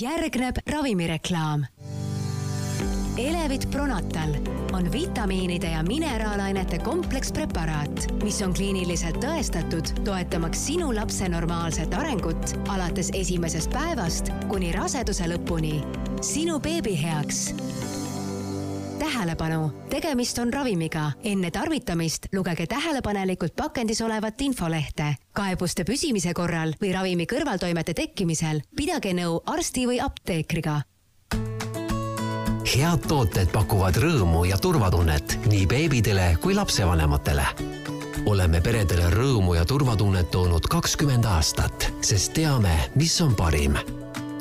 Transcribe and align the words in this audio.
järgneb 0.00 0.56
ravimireklaam. 0.70 1.64
Elevit 3.18 3.70
Pronatal 3.70 4.34
on 4.72 4.92
vitamiinide 4.92 5.70
ja 5.70 5.82
mineraalainete 5.82 6.78
komplekspreparaat, 6.78 8.06
mis 8.22 8.42
on 8.42 8.54
kliiniliselt 8.54 9.18
tõestatud, 9.24 9.90
toetamaks 10.04 10.66
sinu 10.66 10.92
lapse 10.94 11.28
normaalset 11.28 11.94
arengut 11.94 12.54
alates 12.68 13.10
esimesest 13.14 13.72
päevast 13.74 14.30
kuni 14.48 14.72
raseduse 14.72 15.26
lõpuni. 15.34 15.82
sinu 16.22 16.60
beebi 16.60 16.94
heaks 17.02 17.54
tähelepanu, 19.08 19.70
tegemist 19.90 20.38
on 20.38 20.52
ravimiga. 20.52 21.12
enne 21.24 21.50
tarvitamist 21.50 22.26
lugege 22.32 22.66
tähelepanelikult 22.66 23.56
pakendis 23.56 24.00
olevat 24.00 24.40
infolehte. 24.40 25.14
kaebuste 25.32 25.84
püsimise 25.84 26.34
korral 26.34 26.74
või 26.82 26.92
ravimi 26.92 27.24
kõrvaltoimete 27.24 27.94
tekkimisel 27.94 28.60
pidage 28.76 29.12
nõu 29.12 29.40
arsti 29.46 29.86
või 29.86 30.00
apteekriga 30.04 30.80
head 32.68 33.06
tooted 33.08 33.48
pakuvad 33.52 33.96
rõõmu 33.96 34.44
ja 34.44 34.58
turvatunnet 34.58 35.38
nii 35.46 35.66
beebidele 35.66 36.36
kui 36.42 36.54
lapsevanematele. 36.54 37.46
oleme 38.26 38.60
peredele 38.60 39.08
rõõmu 39.10 39.54
ja 39.56 39.64
turvatunnet 39.64 40.30
toonud 40.30 40.68
kakskümmend 40.68 41.24
aastat, 41.24 41.92
sest 42.00 42.32
teame, 42.32 42.76
mis 42.94 43.20
on 43.20 43.34
parim 43.34 43.78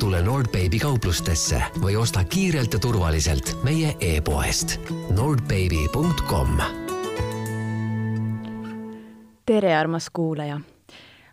tule 0.07 0.21
Nordbaby 0.23 0.77
kauplustesse 0.79 1.57
või 1.83 1.97
osta 1.99 2.21
kiirelt 2.23 2.71
ja 2.71 2.79
turvaliselt 2.79 3.49
meie 3.67 3.89
e-poest 3.99 4.77
nordbaby.com. 5.11 6.53
tere, 9.45 9.73
armas 9.75 10.07
kuulaja! 10.09 10.61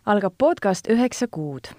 algab 0.05 0.35
podcast 0.37 0.89
Üheksa 0.91 1.27
kuud. 1.31 1.71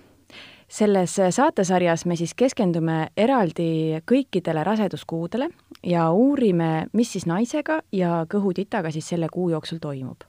selles 0.69 1.19
saatesarjas 1.31 2.07
me 2.07 2.17
siis 2.17 2.33
keskendume 2.35 3.09
eraldi 3.17 4.01
kõikidele 4.13 4.65
raseduskuudele 4.65 5.51
ja 5.85 6.11
uurime, 6.11 6.87
mis 6.93 7.13
siis 7.13 7.27
naisega 7.27 7.83
ja 7.93 8.25
kõhutitaga 8.25 8.91
siis 8.91 9.09
selle 9.09 9.29
kuu 9.29 9.51
jooksul 9.51 9.85
toimub 9.85 10.25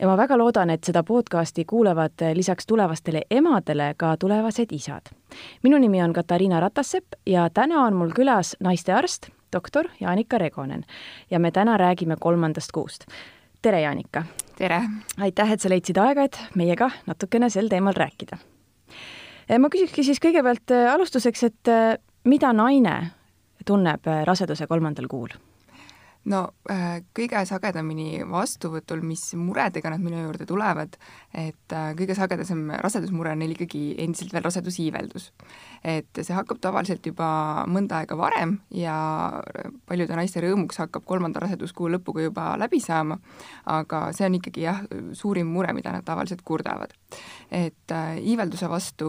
ja 0.00 0.08
ma 0.08 0.16
väga 0.16 0.38
loodan, 0.38 0.70
et 0.70 0.84
seda 0.84 1.02
podcasti 1.06 1.64
kuulevad 1.64 2.24
lisaks 2.34 2.66
tulevastele 2.66 3.22
emadele 3.30 3.94
ka 3.96 4.16
tulevased 4.16 4.72
isad. 4.72 5.10
minu 5.62 5.78
nimi 5.78 6.02
on 6.02 6.12
Katariina 6.12 6.60
Ratassepp 6.60 7.14
ja 7.26 7.48
täna 7.50 7.84
on 7.84 7.94
mul 7.94 8.10
külas 8.10 8.56
naistearst, 8.60 9.28
doktor 9.52 9.88
Jaanika 10.00 10.38
Regonen 10.38 10.84
ja 11.30 11.38
me 11.38 11.50
täna 11.50 11.76
räägime 11.76 12.16
kolmandast 12.20 12.72
kuust. 12.72 13.06
tere, 13.62 13.80
Jaanika! 13.80 14.24
tere! 14.58 14.82
aitäh, 15.20 15.52
et 15.52 15.60
sa 15.60 15.68
leidsid 15.68 15.96
aega, 15.96 16.22
et 16.22 16.38
meiega 16.54 16.90
natukene 17.06 17.50
sel 17.50 17.68
teemal 17.68 17.94
rääkida. 17.94 18.38
ma 19.58 19.68
küsikski 19.68 20.04
siis 20.04 20.20
kõigepealt 20.20 20.70
äh, 20.70 20.92
alustuseks, 20.94 21.42
et 21.42 21.68
äh, 21.68 21.98
mida 22.24 22.52
naine 22.52 23.10
tunneb 23.64 24.06
raseduse 24.24 24.66
kolmandal 24.66 25.06
kuul 25.08 25.28
no 26.30 26.40
äh, 26.70 27.02
kõige 27.16 27.42
sagedamini 27.48 28.24
vastuvõtul, 28.28 29.02
mis 29.04 29.22
muredega 29.38 29.92
nad 29.92 30.02
minu 30.02 30.22
juurde 30.22 30.46
tulevad, 30.48 30.96
et 31.36 31.74
äh, 31.76 31.90
kõige 31.98 32.16
sagedasem 32.16 32.66
rasedusmure 32.80 33.34
on 33.34 33.42
neil 33.42 33.54
ikkagi 33.56 33.82
endiselt 34.04 34.32
veel 34.32 34.46
rasedusiiveldus. 34.46 35.30
et 35.84 36.22
see 36.22 36.32
hakkab 36.32 36.60
tavaliselt 36.64 37.04
juba 37.04 37.64
mõnda 37.68 38.00
aega 38.00 38.16
varem 38.16 38.56
ja 38.72 38.94
paljude 39.86 40.16
naiste 40.16 40.40
rõõmuks 40.40 40.80
hakkab 40.80 41.04
kolmanda 41.04 41.42
raseduskuu 41.44 41.90
lõpuga 41.92 42.24
juba 42.24 42.46
läbi 42.56 42.80
saama, 42.80 43.18
aga 43.66 44.06
see 44.16 44.24
on 44.26 44.38
ikkagi 44.40 44.64
jah, 44.64 44.80
suurim 45.12 45.50
mure, 45.52 45.72
mida 45.76 45.92
nad 45.92 46.04
tavaliselt 46.04 46.40
kurdavad. 46.44 46.96
Et 47.54 47.92
äh, 47.92 48.18
iivelduse 48.18 48.68
vastu 48.70 49.08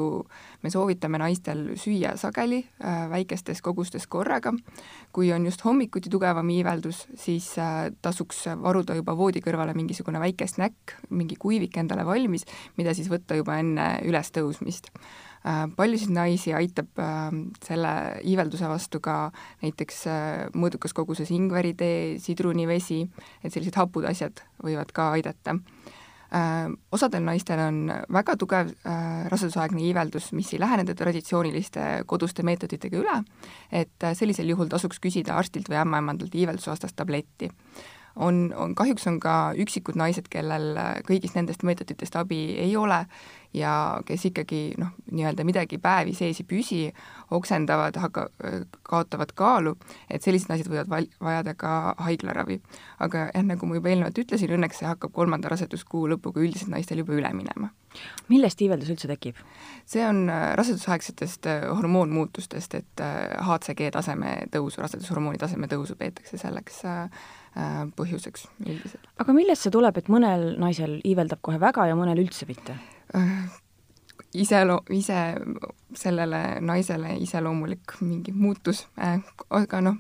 me 0.64 0.72
soovitame 0.74 1.20
naistel 1.22 1.64
süüa 1.80 2.16
sageli 2.20 2.62
äh, 2.62 3.06
väikestes 3.10 3.62
kogustes 3.66 4.08
korraga, 4.12 4.54
kui 5.16 5.32
on 5.34 5.46
just 5.46 5.64
hommikuti 5.66 6.12
tugevam 6.14 6.50
iiveldus, 6.54 7.06
siis 7.20 7.52
äh, 7.62 7.90
tasuks 8.06 8.46
varuda 8.62 8.98
juba 8.98 9.16
voodi 9.18 9.42
kõrvale 9.46 9.76
mingisugune 9.78 10.22
väike 10.22 10.48
snäkk, 10.50 10.98
mingi 11.10 11.40
kuivik 11.40 11.78
endale 11.82 12.06
valmis, 12.06 12.46
mida 12.78 12.94
siis 12.94 13.10
võtta 13.12 13.38
juba 13.38 13.60
enne 13.62 13.96
ülestõusmist. 14.06 14.92
Paljusid 15.78 16.10
naisi 16.10 16.56
aitab 16.58 16.98
selle 17.62 17.90
iivelduse 18.26 18.66
vastu 18.66 18.98
ka 18.98 19.28
näiteks 19.62 20.00
mõõdukas 20.58 20.96
koguses 20.98 21.30
ingveritee, 21.36 22.16
sidrunivesi, 22.18 23.04
et 23.44 23.54
sellised 23.54 23.78
hapud 23.78 24.10
asjad 24.10 24.42
võivad 24.66 24.90
ka 24.90 25.12
aidata 25.14 25.60
osadel 26.92 27.24
naistel 27.24 27.60
on 27.64 27.82
väga 28.12 28.36
tugev 28.40 28.72
äh, 28.88 29.26
rasedusaegne 29.32 29.84
iiveldus, 29.88 30.32
mis 30.36 30.54
ei 30.54 30.60
lähe 30.60 30.80
nende 30.82 30.96
traditsiooniliste 30.98 32.06
koduste 32.10 32.44
meetoditega 32.44 33.00
üle, 33.00 33.20
et 33.72 34.04
äh, 34.04 34.16
sellisel 34.18 34.50
juhul 34.52 34.72
tasuks 34.72 35.00
küsida 35.04 35.38
arstilt 35.40 35.70
või 35.72 35.80
ämmaemandalt 35.84 36.36
iiveldusvastast 36.36 36.98
tabletti. 37.00 37.52
On, 38.16 38.54
on, 38.56 38.76
kahjuks 38.76 39.08
on 39.12 39.18
ka 39.20 39.54
üksikud 39.60 39.98
naised, 40.00 40.30
kellel 40.32 40.78
kõigist 41.08 41.36
nendest 41.36 41.66
meetoditest 41.68 42.16
abi 42.16 42.56
ei 42.64 42.78
ole 42.80 43.02
ja 43.56 44.02
kes 44.06 44.26
ikkagi 44.32 44.62
noh, 44.82 44.92
nii-öelda 45.12 45.46
midagi 45.48 45.80
päevi 45.82 46.14
sees 46.18 46.42
ei 46.42 46.48
püsi, 46.50 46.80
oksendavad, 47.36 47.96
hakka-, 48.00 48.28
kaotavad 48.86 49.32
kaalu, 49.38 49.76
et 50.10 50.26
sellised 50.26 50.52
naised 50.52 50.70
võivad 50.70 50.90
val-, 50.92 51.10
vajada 51.24 51.56
ka 51.58 51.72
haiglaravi. 52.06 52.60
aga 53.00 53.30
jah, 53.32 53.46
nagu 53.46 53.68
ma 53.68 53.80
juba 53.80 53.92
eelnevalt 53.92 54.20
ütlesin, 54.26 54.54
õnneks 54.58 54.82
see 54.82 54.90
hakkab 54.90 55.14
kolmanda 55.16 55.50
raseduskuu 55.52 56.06
lõpuga 56.12 56.44
üldiselt 56.44 56.72
naistel 56.74 57.02
juba 57.04 57.16
üle 57.16 57.32
minema. 57.34 57.72
millest 58.28 58.62
iiveldus 58.62 58.92
üldse 58.92 59.08
tekib? 59.08 59.40
see 59.86 60.04
on 60.06 60.26
äh, 60.30 60.52
rasedusaegsetest 60.60 61.48
äh, 61.48 61.68
hormoonmuutustest, 61.70 62.76
et 62.76 63.06
HCG 63.48 63.88
äh, 63.90 63.94
taseme 63.96 64.36
tõusu, 64.52 64.82
rasedushormooni 64.84 65.42
taseme 65.42 65.72
tõusu 65.72 65.98
peetakse 66.00 66.42
selleks 66.42 66.84
põhjuseks 67.96 68.50
üldiselt. 68.66 69.08
aga 69.18 69.34
millest 69.34 69.64
see 69.64 69.72
tuleb, 69.72 69.96
et 69.98 70.12
mõnel 70.12 70.58
naisel 70.60 71.00
iiveldab 71.08 71.40
kohe 71.42 71.62
väga 71.62 71.88
ja 71.88 71.96
mõnel 71.96 72.20
üldse 72.26 72.48
mitte? 72.50 72.76
Iseloo-, 74.36 74.84
ise 74.94 75.20
sellele 75.96 76.42
naisele 76.62 77.16
iseloomulik 77.24 77.98
mingi 78.02 78.34
muutus 78.36 78.86
äh,, 79.00 79.20
aga 79.50 79.82
noh, 79.82 80.00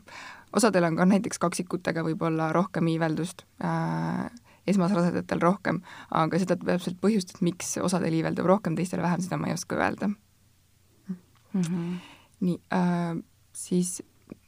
osadel 0.55 0.89
on 0.89 0.97
ka 0.99 1.07
näiteks 1.09 1.39
kaksikutega 1.41 2.03
võib-olla 2.05 2.51
rohkem 2.55 2.89
iiveldust 2.91 3.45
äh,, 3.63 4.25
esmasrasedatel 4.67 5.41
rohkem, 5.43 5.81
aga 6.09 6.39
seda 6.41 6.57
täpselt 6.57 6.97
põhjust, 7.01 7.35
et 7.35 7.45
miks 7.45 7.75
osadel 7.85 8.15
iiveldub 8.17 8.47
rohkem, 8.49 8.75
teistel 8.77 9.03
vähem, 9.05 9.21
seda 9.21 9.37
ma 9.37 9.51
ei 9.51 9.57
oska 9.57 9.77
öelda 9.77 10.09
mm. 10.09 11.15
-hmm. 11.53 11.95
nii 12.41 12.59
äh,, 12.73 13.15
siis 13.53 14.01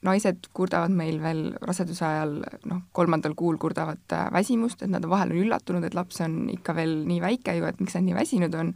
naised 0.05 0.49
kurdavad 0.53 0.93
meil 0.93 1.17
veel 1.21 1.41
raseduse 1.65 2.05
ajal, 2.05 2.33
noh, 2.69 2.81
kolmandal 2.95 3.33
kuul 3.37 3.57
kurdavad 3.61 4.13
äh, 4.13 4.27
väsimust, 4.33 4.83
et 4.85 4.91
nad 4.93 5.05
vahel 5.09 5.33
on 5.33 5.41
üllatunud, 5.41 5.85
et 5.87 5.97
laps 5.97 6.21
on 6.25 6.35
ikka 6.53 6.75
veel 6.77 6.93
nii 7.09 7.21
väike 7.23 7.55
ju, 7.57 7.65
et 7.69 7.81
miks 7.81 7.97
nad 7.97 8.05
nii 8.05 8.17
väsinud 8.17 8.57
on, 8.59 8.73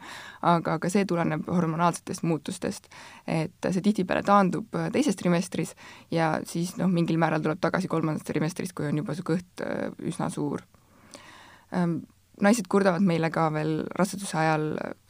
aga 0.53 0.77
ka 0.81 0.89
see 0.89 1.05
tuleneb 1.09 1.45
hormonaalsetest 1.51 2.25
muutustest. 2.25 2.89
et 3.27 3.69
see 3.69 3.83
tihtipeale 3.85 4.23
taandub 4.25 4.73
äh, 4.75 4.89
teises 4.93 5.19
trimestris 5.19 5.75
ja 6.11 6.33
siis 6.47 6.73
noh, 6.81 6.89
mingil 6.89 7.21
määral 7.21 7.43
tuleb 7.43 7.61
tagasi 7.61 7.87
kolmandas 7.91 8.25
trimestris, 8.25 8.73
kui 8.73 8.89
on 8.89 9.03
juba 9.03 9.15
su 9.15 9.25
kõht 9.27 9.65
äh, 9.65 9.91
üsna 10.01 10.29
suur 10.33 10.65
naised 12.41 12.67
kurdavad 12.71 13.03
meile 13.05 13.29
ka 13.33 13.49
veel 13.53 13.81
raseduse 13.97 14.37
ajal 14.39 14.63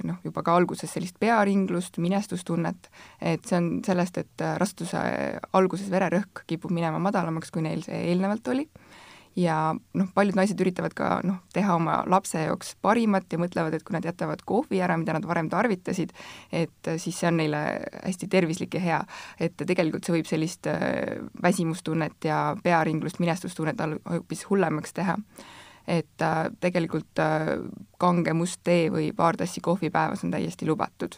noh, 0.08 0.18
juba 0.26 0.44
ka 0.46 0.56
alguses 0.58 0.92
sellist 0.92 1.20
pearinglust, 1.22 2.00
minestustunnet, 2.02 2.90
et 3.22 3.46
see 3.48 3.60
on 3.60 3.70
sellest, 3.86 4.18
et 4.24 4.46
raseduse 4.62 5.04
alguses 5.58 5.92
vererõhk 5.94 6.44
kipub 6.50 6.74
minema 6.76 7.00
madalamaks, 7.00 7.54
kui 7.54 7.64
neil 7.66 7.86
see 7.86 8.02
eelnevalt 8.12 8.52
oli, 8.52 8.68
ja 9.36 9.58
noh, 9.72 10.10
paljud 10.16 10.36
naised 10.36 10.60
üritavad 10.60 10.96
ka 10.96 11.12
noh, 11.28 11.40
teha 11.56 11.76
oma 11.78 12.02
lapse 12.10 12.42
jaoks 12.42 12.74
parimat 12.84 13.32
ja 13.32 13.40
mõtlevad, 13.42 13.78
et 13.78 13.86
kui 13.88 13.96
nad 13.96 14.06
jätavad 14.06 14.44
kohvi 14.48 14.82
ära, 14.84 14.98
mida 15.00 15.16
nad 15.16 15.28
varem 15.28 15.50
tarvitasid, 15.52 16.12
et 16.52 16.92
siis 16.98 17.22
see 17.22 17.30
on 17.32 17.40
neile 17.40 17.62
hästi 18.02 18.28
tervislik 18.32 18.76
ja 18.76 18.84
hea. 18.84 19.00
et 19.40 19.56
tegelikult 19.56 20.06
see 20.06 20.18
võib 20.18 20.28
sellist 20.30 20.68
äh, 20.68 21.22
väsimustunnet 21.44 22.28
ja 22.28 22.44
pearinglust, 22.64 23.22
minestustunnet 23.24 23.80
hoopis 24.10 24.46
hullemaks 24.50 24.94
teha 24.94 25.18
et 25.88 26.22
äh, 26.22 26.50
tegelikult 26.60 27.20
äh, 27.20 27.58
kange 28.00 28.34
must 28.34 28.62
tee 28.64 28.90
või 28.94 29.12
paar 29.16 29.38
tassi 29.38 29.62
kohvi 29.62 29.90
päevas 29.90 30.24
on 30.24 30.32
täiesti 30.32 30.68
lubatud. 30.68 31.16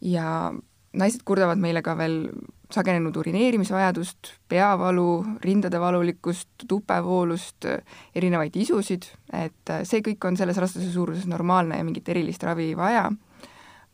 ja 0.00 0.52
naised 0.92 1.22
kurdavad 1.24 1.58
meile 1.60 1.82
ka 1.82 1.96
veel 1.96 2.28
sagenenud 2.72 3.16
urineerimisvajadust, 3.16 4.32
peavalu, 4.48 5.24
rindade 5.44 5.80
valulikkust, 5.80 6.48
tupevoolust, 6.68 7.68
erinevaid 8.14 8.56
isusid, 8.56 9.06
et 9.32 9.70
äh, 9.70 9.84
see 9.84 10.02
kõik 10.02 10.26
on 10.26 10.36
selles 10.36 10.58
rastase 10.58 10.90
suuruses 10.92 11.26
normaalne 11.30 11.78
ja 11.78 11.84
mingit 11.86 12.08
erilist 12.08 12.42
ravi 12.42 12.72
ei 12.72 12.76
vaja. 12.76 13.10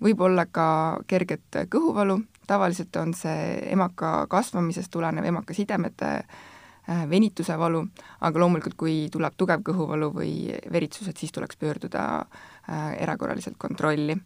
võib 0.02 0.20
olla 0.20 0.46
ka 0.50 0.99
kerget 1.06 1.60
kõhuvalu, 1.70 2.16
tavaliselt 2.46 2.96
on 2.96 3.12
see 3.14 3.70
emaka 3.70 4.26
kasvamisest 4.26 4.90
tulenev 4.90 5.25
emaka 5.25 5.54
sidemete 5.54 6.08
Äh, 6.10 6.51
venituse 6.88 7.55
valu, 7.58 7.84
aga 8.26 8.43
loomulikult, 8.43 8.75
kui 8.79 8.96
tuleb 9.12 9.37
tugev 9.38 9.62
kõhuvalu 9.67 10.11
või 10.17 10.34
veritsused, 10.73 11.17
siis 11.17 11.32
tuleks 11.32 11.56
pöörduda 11.56 12.02
äh, 12.19 13.02
erakorraliselt 13.02 13.56
kontrolli. 13.58 14.17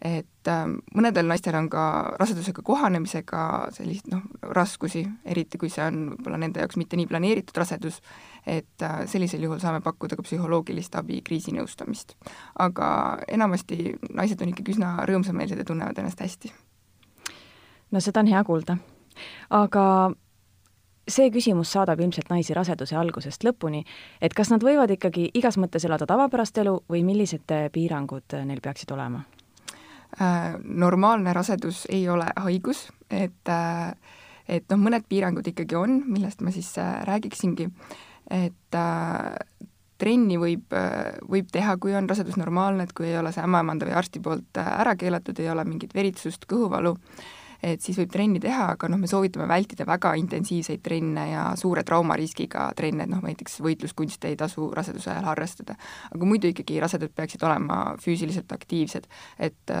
et 0.00 0.48
äh, 0.48 0.64
mõnedel 0.96 1.26
naistel 1.28 1.54
on 1.54 1.68
ka 1.68 2.14
rasedusega 2.16 2.62
kohanemisega 2.64 3.68
sellist 3.76 4.06
noh, 4.08 4.22
raskusi, 4.56 5.04
eriti 5.24 5.58
kui 5.58 5.68
see 5.68 5.84
on 5.84 5.98
võib-olla 6.14 6.38
nende 6.40 6.60
jaoks 6.60 6.78
mitte 6.80 6.96
nii 6.96 7.06
planeeritud 7.06 7.60
rasedus, 7.60 8.00
et 8.46 8.82
äh, 8.82 9.04
sellisel 9.06 9.44
juhul 9.44 9.60
saame 9.60 9.82
pakkuda 9.84 10.16
ka 10.16 10.24
psühholoogilist 10.24 10.96
abi, 10.96 11.20
kriisinõustamist. 11.20 12.16
aga 12.58 13.18
enamasti 13.28 13.98
naised 14.14 14.40
on 14.40 14.54
ikkagi 14.54 14.78
üsna 14.78 14.96
rõõmsameelsed 15.04 15.60
ja 15.60 15.68
tunnevad 15.68 15.98
ennast 15.98 16.20
hästi. 16.20 16.54
no 17.90 18.00
seda 18.00 18.20
on 18.20 18.32
hea 18.32 18.44
kuulda. 18.44 18.78
aga 19.50 19.84
see 21.08 21.30
küsimus 21.32 21.72
saadab 21.72 22.00
ilmselt 22.00 22.30
naisi 22.30 22.54
raseduse 22.54 22.96
algusest 22.96 23.44
lõpuni, 23.46 23.84
et 24.20 24.34
kas 24.36 24.50
nad 24.52 24.62
võivad 24.64 24.90
ikkagi 24.94 25.30
igas 25.34 25.58
mõttes 25.58 25.84
elada 25.88 26.06
tavapärast 26.06 26.58
elu 26.62 26.76
või 26.90 27.04
millised 27.06 27.50
piirangud 27.72 28.40
neil 28.44 28.60
peaksid 28.62 28.92
olema? 28.94 29.24
Äh, 30.20 30.54
normaalne 30.64 31.32
rasedus 31.32 31.84
ei 31.88 32.08
ole 32.08 32.26
haigus, 32.36 32.88
et 33.10 33.48
äh, 33.48 33.92
et 34.50 34.64
noh, 34.72 34.80
mõned 34.82 35.04
piirangud 35.06 35.46
ikkagi 35.46 35.76
on, 35.78 36.00
millest 36.10 36.40
ma 36.42 36.50
siis 36.50 36.72
äh, 36.82 37.04
räägiksingi, 37.06 37.68
et 38.34 38.78
trenni 40.00 40.38
võib, 40.40 40.72
võib 41.30 41.50
teha, 41.52 41.76
kui 41.78 41.94
on 41.94 42.08
rasedus 42.08 42.38
normaalne, 42.40 42.86
et 42.86 42.92
kui 42.96 43.06
ei 43.10 43.18
ole 43.20 43.30
see 43.34 43.42
ämmaemanda 43.44 43.86
või 43.86 43.94
arsti 44.00 44.22
poolt 44.24 44.60
ära 44.62 44.94
keelatud, 44.98 45.38
ei 45.38 45.50
ole 45.52 45.64
mingit 45.68 45.94
veritsust, 45.94 46.46
kõhuvalu, 46.50 46.94
et 47.62 47.82
siis 47.84 47.98
võib 48.00 48.10
trenni 48.12 48.40
teha, 48.42 48.70
aga 48.74 48.88
noh, 48.90 49.00
me 49.00 49.08
soovitame 49.10 49.46
vältida 49.50 49.84
väga 49.88 50.14
intensiivseid 50.20 50.82
trenne 50.84 51.26
ja 51.30 51.44
suure 51.60 51.84
traumariskiga 51.86 52.70
trenne, 52.76 53.04
et 53.04 53.12
noh, 53.12 53.22
näiteks 53.24 53.58
võitluskunste 53.64 54.30
ei 54.30 54.38
tasu 54.40 54.70
raseduse 54.76 55.10
ajal 55.12 55.28
harrastada. 55.30 55.76
aga 56.14 56.28
muidu 56.28 56.50
ikkagi 56.50 56.80
rasedad 56.80 57.12
peaksid 57.16 57.42
olema 57.46 57.80
füüsiliselt 58.00 58.52
aktiivsed, 58.52 59.08
et 59.38 59.74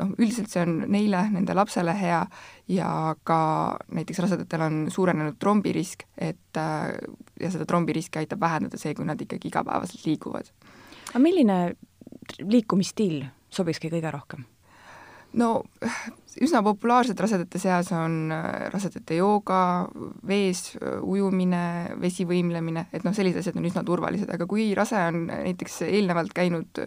noh, 0.00 0.14
üldiselt 0.18 0.50
see 0.52 0.64
on 0.64 0.84
neile, 0.88 1.26
nende 1.34 1.56
lapsele 1.56 1.94
hea 1.96 2.22
ja 2.70 2.90
ka 3.24 3.40
näiteks 3.92 4.22
rasedatel 4.24 4.66
on 4.66 4.80
suurenenud 4.92 5.38
trombirisk, 5.40 6.06
et 6.16 6.60
ja 7.40 7.50
seda 7.52 7.66
trombiriski 7.68 8.22
aitab 8.22 8.40
vähendada 8.40 8.80
see, 8.80 8.94
kui 8.94 9.06
nad 9.08 9.20
ikkagi 9.20 9.50
igapäevaselt 9.50 10.06
liiguvad. 10.06 10.50
aga 11.10 11.22
milline 11.22 11.58
liikumisstiil 12.40 13.24
sobikski 13.50 13.90
kõige 13.92 14.12
rohkem? 14.14 14.44
no 15.32 15.62
üsna 16.38 16.62
populaarsed 16.62 17.18
rasedate 17.20 17.58
seas 17.58 17.90
on 17.96 18.30
äh, 18.34 18.68
rasedate 18.72 19.18
jooga, 19.18 19.88
vees 20.26 20.76
äh, 20.76 21.00
ujumine, 21.02 21.96
vesivõimlemine, 22.00 22.86
et 22.92 23.06
noh, 23.06 23.16
sellised 23.16 23.42
asjad 23.42 23.58
on 23.58 23.66
üsna 23.70 23.84
turvalised, 23.86 24.30
aga 24.30 24.46
kui 24.50 24.70
rase 24.78 25.00
on 25.10 25.26
näiteks 25.30 25.82
eelnevalt 25.88 26.34
käinud 26.36 26.84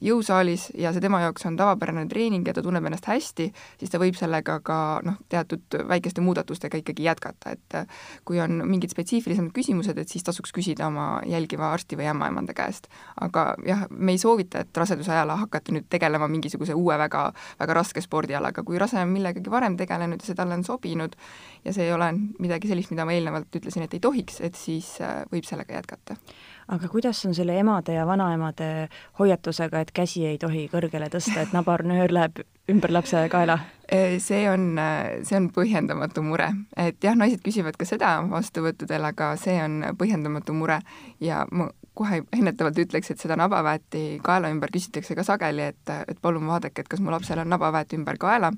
jõusaalis 0.00 0.70
ja 0.78 0.92
see 0.92 1.02
tema 1.04 1.20
jaoks 1.20 1.44
on 1.48 1.56
tavapärane 1.56 2.06
treening 2.08 2.46
ja 2.48 2.54
ta 2.56 2.62
tunneb 2.64 2.84
ennast 2.88 3.06
hästi, 3.08 3.48
siis 3.80 3.92
ta 3.92 4.00
võib 4.00 4.16
sellega 4.16 4.58
ka 4.64 4.76
noh, 5.04 5.18
teatud 5.28 5.76
väikeste 5.88 6.24
muudatustega 6.24 6.80
ikkagi 6.80 7.06
jätkata, 7.06 7.52
et 7.56 7.76
äh, 7.76 8.02
kui 8.24 8.40
on 8.40 8.62
mingid 8.68 8.94
spetsiifilisemad 8.94 9.52
küsimused, 9.54 9.98
et 9.98 10.08
siis 10.08 10.24
tasuks 10.24 10.54
küsida 10.54 10.88
oma 10.88 11.06
jälgiva 11.28 11.72
arsti 11.72 11.98
või 12.00 12.08
ämmaemanda 12.12 12.56
käest. 12.56 12.88
aga 13.20 13.54
jah, 13.66 13.86
me 13.90 14.16
ei 14.16 14.18
soovita, 14.18 14.64
et 14.64 14.76
raseduse 14.76 15.12
ajal 15.12 15.34
hakata 15.44 15.74
nüüd 15.76 15.88
tegelema 15.90 16.28
mingisuguse 16.28 16.74
uue 16.74 16.98
väga, 16.98 17.28
väga 17.60 17.78
raske 17.82 18.00
spordialaga, 18.00 18.64
kui 18.64 18.71
rase 18.80 19.00
on 19.00 19.12
millegagi 19.12 19.50
varem 19.50 19.76
tegelenud 19.76 20.22
ja 20.22 20.30
see 20.30 20.38
talle 20.38 20.56
on 20.58 20.64
sobinud 20.64 21.16
ja 21.64 21.74
see 21.74 21.86
ei 21.88 21.92
ole 21.92 22.10
midagi 22.42 22.70
sellist, 22.70 22.92
mida 22.94 23.06
ma 23.08 23.14
eelnevalt 23.16 23.60
ütlesin, 23.60 23.86
et 23.86 23.94
ei 23.96 24.02
tohiks, 24.02 24.40
et 24.44 24.58
siis 24.58 24.94
äh, 25.04 25.22
võib 25.32 25.46
sellega 25.48 25.80
jätkata. 25.80 26.16
Aga 26.72 26.88
kuidas 26.88 27.18
on 27.26 27.34
selle 27.34 27.58
emade 27.58 27.96
ja 27.96 28.06
vanaemade 28.06 28.88
hoiatusega, 29.18 29.82
et 29.82 29.92
käsi 29.92 30.24
ei 30.26 30.38
tohi 30.40 30.68
kõrgele 30.72 31.10
tõsta, 31.12 31.42
et 31.42 31.52
nabarnöör 31.52 32.14
läheb 32.14 32.42
ümber 32.70 32.94
lapse 32.94 33.26
kaela? 33.32 33.58
see 34.26 34.46
on, 34.48 34.78
see 35.26 35.36
on 35.36 35.50
põhjendamatu 35.52 36.24
mure, 36.24 36.48
et 36.80 37.02
jah, 37.04 37.16
naised 37.18 37.42
küsivad 37.44 37.76
ka 37.76 37.88
seda 37.88 38.14
vastuvõttudel, 38.30 39.04
aga 39.10 39.34
see 39.40 39.58
on 39.62 39.82
põhjendamatu 39.98 40.54
mure. 40.56 40.80
Ja 41.20 41.42
ma 41.50 41.68
kohe 41.94 42.22
ennetavalt 42.32 42.78
ütleks, 42.78 43.10
et 43.12 43.20
seda 43.20 43.36
nabaväeti 43.36 44.18
kaela 44.24 44.50
ümber 44.52 44.72
küsitakse 44.72 45.16
ka 45.18 45.24
sageli, 45.26 45.68
et, 45.74 45.92
et 46.08 46.18
palun 46.22 46.46
vaadake, 46.48 46.82
et 46.84 46.88
kas 46.88 47.02
mu 47.04 47.12
lapsel 47.12 47.42
on 47.42 47.50
nabaväet 47.52 47.92
ümber 47.98 48.16
kaela, 48.20 48.52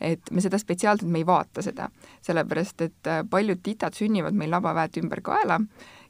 et 0.00 0.32
me 0.32 0.40
seda 0.40 0.58
spetsiaalselt, 0.58 1.10
me 1.10 1.20
ei 1.20 1.26
vaata 1.28 1.62
seda, 1.64 1.90
sellepärast 2.24 2.86
et 2.86 3.10
paljud 3.30 3.60
titad 3.62 3.96
sünnivad 3.96 4.36
meil 4.36 4.56
nabaväet 4.56 4.96
ümber 5.02 5.20
kaela 5.24 5.60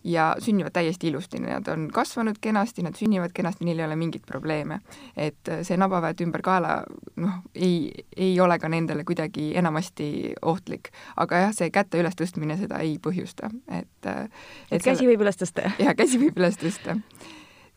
ja 0.05 0.37
sünnivad 0.38 0.73
täiesti 0.73 1.08
ilusti, 1.08 1.38
nad 1.44 1.69
on 1.69 1.88
kasvanud 1.93 2.38
kenasti, 2.41 2.82
nad 2.82 2.97
sünnivad 2.97 3.35
kenasti, 3.35 3.64
neil 3.64 3.79
ei 3.79 3.85
ole 3.85 3.97
mingeid 4.00 4.25
probleeme. 4.26 4.81
et 5.17 5.50
see 5.62 5.76
nabaväet 5.76 6.20
ümber 6.25 6.43
kaela 6.43 6.82
noh, 7.17 7.41
ei, 7.55 7.93
ei 8.17 8.41
ole 8.41 8.58
ka 8.58 8.69
nendele 8.69 9.05
kuidagi 9.05 9.50
enamasti 9.56 10.35
ohtlik. 10.43 10.91
aga 11.17 11.44
jah, 11.44 11.55
see 11.55 11.70
käte 11.70 12.00
ülestõstmine 12.00 12.56
seda 12.56 12.81
ei 12.81 12.99
põhjusta, 13.02 13.50
et 13.69 13.88
et, 14.06 14.32
et 14.70 14.82
käsi 14.82 15.08
võib 15.08 15.25
üles 15.25 15.37
tõsta? 15.37 15.69
jah, 15.79 15.94
käsi 15.97 16.20
võib 16.20 16.38
üles 16.41 16.56
tõsta. 16.61 16.96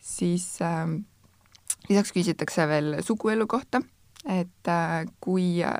siis 0.00 0.46
äh, 0.62 0.88
lisaks 1.88 2.12
küsitakse 2.16 2.68
veel 2.68 2.98
suguelu 3.04 3.46
kohta, 3.46 3.82
et 4.24 4.70
äh, 4.70 5.04
kui 5.20 5.62
äh, 5.64 5.76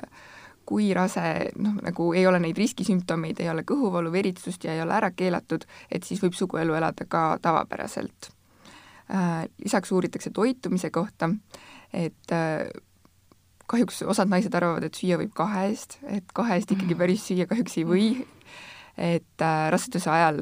kui 0.65 0.89
rase 0.97 1.51
noh, 1.61 1.75
nagu 1.85 2.07
ei 2.17 2.25
ole 2.27 2.39
neid 2.41 2.57
riskisümptomeid, 2.57 3.39
ei 3.41 3.51
ole 3.51 3.65
kõhuvalu, 3.67 4.11
veritsust 4.13 4.65
ja 4.65 4.73
ei 4.75 4.81
ole 4.83 4.95
ära 4.97 5.11
keelatud, 5.15 5.67
et 5.91 6.07
siis 6.07 6.21
võib 6.23 6.37
suguelu 6.37 6.77
elada 6.77 7.07
ka 7.09 7.37
tavapäraselt. 7.41 8.31
Äh, 9.13 9.45
lisaks 9.61 9.91
uuritakse 9.93 10.31
toitumise 10.33 10.89
kohta, 10.89 11.29
et 11.93 12.33
äh, 12.33 12.65
kahjuks 13.69 14.01
osad 14.09 14.29
naised 14.31 14.53
arvavad, 14.57 14.85
et 14.87 14.97
süüa 14.97 15.19
võib 15.21 15.33
kahe 15.37 15.67
eest, 15.69 15.99
et 16.09 16.33
kahe 16.33 16.57
eest 16.57 16.73
ikkagi 16.73 16.97
päris 16.97 17.25
süüa 17.29 17.45
kahjuks 17.49 17.77
ei 17.77 17.85
või, 17.85 18.09
et 18.97 19.45
äh, 19.45 19.67
raseduse 19.73 20.09
ajal 20.09 20.41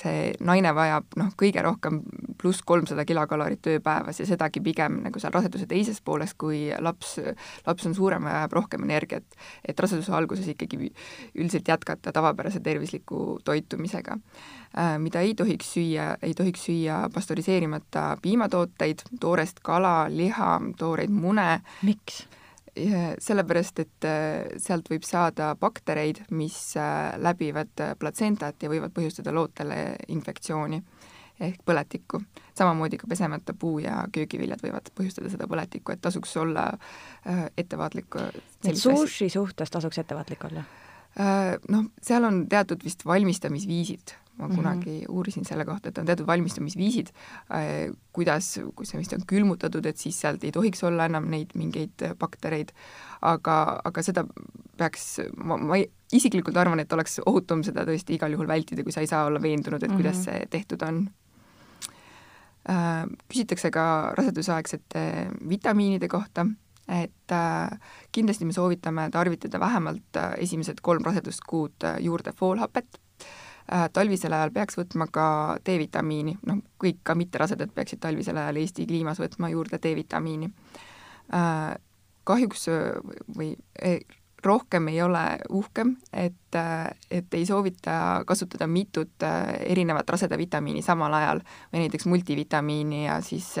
see 0.00 0.32
naine 0.40 0.72
vajab 0.74 1.16
noh, 1.20 1.30
kõige 1.38 1.62
rohkem 1.64 2.00
pluss 2.40 2.62
kolmsada 2.66 3.04
kilokalorit 3.04 3.66
ööpäevas 3.74 4.20
ja 4.20 4.26
sedagi 4.26 4.62
pigem 4.64 5.00
nagu 5.04 5.20
seal 5.20 5.34
raseduse 5.34 5.68
teises 5.70 6.00
pooles, 6.04 6.34
kui 6.38 6.64
laps, 6.80 7.18
laps 7.66 7.86
on 7.88 7.96
suurem 7.96 8.26
ja 8.28 8.38
vajab 8.40 8.56
rohkem 8.58 8.86
energiat. 8.88 9.24
et 9.68 9.80
raseduse 9.80 10.12
alguses 10.12 10.48
ikkagi 10.48 10.92
üldiselt 11.34 11.68
jätkata 11.68 12.12
tavapärase 12.12 12.60
tervisliku 12.60 13.38
toitumisega. 13.44 14.18
Äh, 14.78 14.98
mida 14.98 15.20
ei 15.20 15.34
tohiks 15.34 15.74
süüa, 15.74 16.16
ei 16.22 16.34
tohiks 16.34 16.64
süüa 16.64 17.08
pastöriseerimata 17.14 18.16
piimatooteid, 18.22 19.04
toorest 19.20 19.60
kala, 19.62 20.06
liha, 20.08 20.60
tooreid 20.78 21.10
mune. 21.10 21.60
miks? 21.82 22.26
Sellepärast, 23.18 23.82
et 23.84 24.06
äh, 24.08 24.52
sealt 24.60 24.88
võib 24.88 25.04
saada 25.04 25.52
baktereid, 25.60 26.22
mis 26.32 26.56
äh, 26.80 27.12
läbivad 27.20 27.82
äh, 27.84 27.94
platsentat 28.00 28.62
ja 28.62 28.70
võivad 28.72 28.94
põhjustada 28.96 29.34
lootele 29.34 29.96
infektsiooni 30.08 30.80
ehk 31.42 31.60
põletikku. 31.66 32.20
samamoodi 32.54 32.98
ka 33.00 33.06
pesemata 33.08 33.54
puu- 33.54 33.80
ja 33.82 34.04
köögiviljad 34.12 34.60
võivad 34.62 34.88
põhjustada 34.94 35.30
seda 35.32 35.48
põletikku, 35.50 35.92
et 35.92 36.00
tasuks 36.00 36.36
olla 36.36 36.70
ettevaatlik. 37.56 38.14
et 38.64 38.76
sushi 38.76 39.28
suhtes 39.28 39.70
tasuks 39.70 39.98
ettevaatlik 39.98 40.44
olla? 40.44 40.62
Noh, 41.68 41.88
seal 42.00 42.24
on 42.24 42.46
teatud 42.48 42.84
vist 42.84 43.04
valmistamisviisid 43.04 44.14
ma 44.42 44.48
mm 44.48 44.52
-hmm. 44.52 44.56
kunagi 44.56 45.04
uurisin 45.08 45.44
selle 45.44 45.64
kohta, 45.64 45.88
et 45.88 45.98
on 45.98 46.06
teatud 46.06 46.26
valmistamisviisid, 46.26 47.12
äh, 47.54 47.94
kuidas, 48.12 48.58
kui 48.74 48.86
see 48.86 48.98
vist 48.98 49.12
on 49.12 49.22
külmutatud, 49.26 49.86
et 49.86 49.96
siis 49.96 50.20
sealt 50.20 50.44
ei 50.44 50.52
tohiks 50.52 50.82
olla 50.84 51.06
enam 51.06 51.30
neid 51.30 51.54
mingeid 51.54 52.06
baktereid, 52.18 52.72
aga, 53.22 53.80
aga 53.84 54.02
seda 54.02 54.24
peaks, 54.76 55.20
ma, 55.36 55.56
ma 55.56 55.78
isiklikult 56.12 56.56
arvan, 56.56 56.82
et 56.82 56.92
oleks 56.92 57.20
ohutum 57.26 57.62
seda 57.62 57.86
tõesti 57.88 58.18
igal 58.18 58.34
juhul 58.34 58.50
vältida, 58.50 58.82
kui 58.82 58.92
sa 58.92 59.00
ei 59.00 59.10
saa 59.10 59.26
olla 59.30 59.42
veendunud, 59.42 59.82
et 59.82 59.88
mm 59.88 59.94
-hmm. 59.94 60.02
kuidas 60.02 60.24
see 60.24 60.46
tehtud 60.50 60.82
on. 60.82 61.06
Äh, 62.70 63.06
küsitakse 63.28 63.70
ka 63.70 64.12
rasedusaegsete 64.16 65.30
vitamiinide 65.48 66.08
kohta, 66.08 66.46
et 66.88 67.32
äh, 67.32 67.78
kindlasti 68.12 68.44
me 68.44 68.52
soovitame 68.52 69.08
tarvitada 69.10 69.60
vähemalt 69.60 70.18
esimesed 70.36 70.78
kolm 70.82 71.04
raseduskuud 71.04 71.88
juurde 72.00 72.32
foolhapet 72.32 73.01
talvisel 73.92 74.32
ajal 74.32 74.50
peaks 74.54 74.76
võtma 74.78 75.06
ka 75.12 75.26
D-vitamiini, 75.66 76.36
noh, 76.48 76.58
kõik 76.82 77.02
ka 77.06 77.14
mitterasedad 77.18 77.70
peaksid 77.74 78.02
talvisel 78.02 78.36
ajal 78.36 78.58
Eesti 78.62 78.86
kliimas 78.88 79.20
võtma 79.22 79.52
juurde 79.52 79.78
D-vitamiini. 79.82 80.50
Äh, 81.32 81.70
kahjuks 82.28 82.68
või 83.36 83.52
e, 83.82 83.96
rohkem 84.44 84.88
ei 84.90 85.00
ole 85.02 85.22
uhkem, 85.50 85.96
et, 86.12 86.58
et 87.10 87.34
ei 87.34 87.46
soovita 87.46 88.22
kasutada 88.26 88.66
mitut 88.66 89.26
erinevat 89.66 90.10
raseda 90.10 90.38
vitamiini 90.38 90.82
samal 90.82 91.14
ajal 91.14 91.42
või 91.72 91.84
näiteks 91.84 92.06
multivitamiini 92.10 93.04
ja 93.06 93.20
siis 93.22 93.54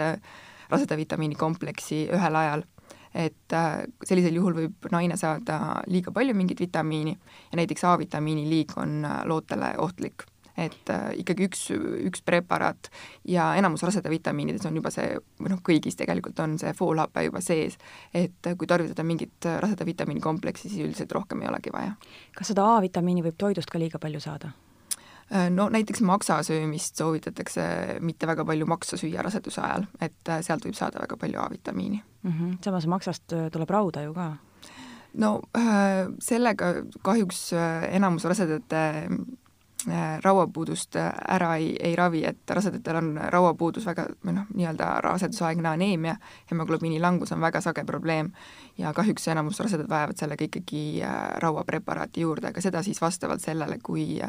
raseda 0.70 0.96
vitamiini 0.98 1.38
kompleksi 1.38 2.04
ühel 2.10 2.38
ajal 2.38 2.66
et 3.14 3.52
äh, 3.52 3.84
sellisel 4.04 4.36
juhul 4.38 4.56
võib 4.56 4.90
naine 4.92 5.16
saada 5.20 5.82
liiga 5.90 6.12
palju 6.14 6.34
mingit 6.36 6.60
vitamiini 6.60 7.12
ja 7.14 7.60
näiteks 7.60 7.84
A-vitamiini 7.84 8.46
liig 8.48 8.76
on 8.80 9.02
äh, 9.04 9.22
lootele 9.28 9.74
ohtlik. 9.78 10.24
et 10.56 10.90
äh, 10.92 11.14
ikkagi 11.16 11.46
üks, 11.48 11.60
üks 11.72 12.20
preparaat 12.24 12.90
ja 13.24 13.54
enamus 13.56 13.82
raseda 13.82 14.10
vitamiinides 14.12 14.66
on 14.68 14.76
juba 14.76 14.90
see, 14.92 15.14
või 15.40 15.54
noh, 15.54 15.62
kõigis 15.64 15.96
tegelikult 15.96 16.40
on 16.44 16.58
see 16.60 16.74
foolhape 16.76 17.24
juba 17.24 17.40
sees, 17.40 17.78
et 18.14 18.52
kui 18.58 18.68
tarvitada 18.68 19.04
mingit 19.04 19.48
raseda 19.64 19.86
vitamiini 19.88 20.20
kompleksi, 20.20 20.68
siis 20.68 20.84
üldiselt 20.84 21.12
rohkem 21.12 21.40
ei 21.40 21.48
olegi 21.48 21.72
vaja. 21.72 21.96
kas 22.36 22.52
seda 22.52 22.68
A-vitamiini 22.76 23.24
võib 23.24 23.40
toidust 23.40 23.72
ka 23.72 23.80
liiga 23.80 24.00
palju 24.02 24.20
saada? 24.20 24.52
Äh, 25.30 25.50
no 25.50 25.68
näiteks 25.68 26.00
maksa 26.00 26.42
söömist 26.42 26.96
soovitatakse 26.96 27.62
mitte 28.00 28.26
väga 28.26 28.44
palju 28.44 28.66
maksa 28.66 28.96
süüa 29.00 29.22
raseduse 29.22 29.60
ajal, 29.64 29.86
et 30.00 30.28
äh, 30.28 30.42
sealt 30.44 30.64
võib 30.66 30.76
saada 30.76 31.00
väga 31.00 31.16
palju 31.16 31.40
A-vitamiini 31.40 32.02
mm. 32.22 32.32
-hmm. 32.32 32.56
samas 32.64 32.86
maksast 32.86 33.32
äh, 33.32 33.50
tuleb 33.50 33.70
rauda 33.70 34.02
ju 34.02 34.14
ka. 34.14 34.36
no 35.14 35.40
sellega 36.18 36.74
kahjuks 37.02 37.52
enamus 37.90 38.24
rasedate 38.24 39.08
rauapuudust 40.22 40.96
ära 41.28 41.56
ei, 41.56 41.76
ei 41.80 41.96
ravi, 41.96 42.24
et 42.24 42.50
rasedatel 42.50 42.96
on 42.96 43.20
rauapuudus 43.28 43.86
väga, 43.86 44.06
või 44.24 44.34
noh, 44.36 44.46
nii-öelda 44.54 45.00
rasedusaegne 45.00 45.68
aneemia, 45.68 46.16
hemoglobiini 46.50 47.00
langus 47.00 47.32
on 47.32 47.40
väga 47.40 47.60
sage 47.60 47.84
probleem 47.84 48.30
ja 48.78 48.92
kahjuks 48.92 49.28
enamus 49.28 49.60
rasedad 49.60 49.88
vajavad 49.88 50.16
sellega 50.16 50.44
ikkagi 50.44 51.02
rauapreparaati 51.36 52.20
juurde, 52.20 52.48
aga 52.48 52.60
seda 52.60 52.82
siis 52.82 53.00
vastavalt 53.00 53.40
sellele, 53.40 53.78
kui 53.82 54.20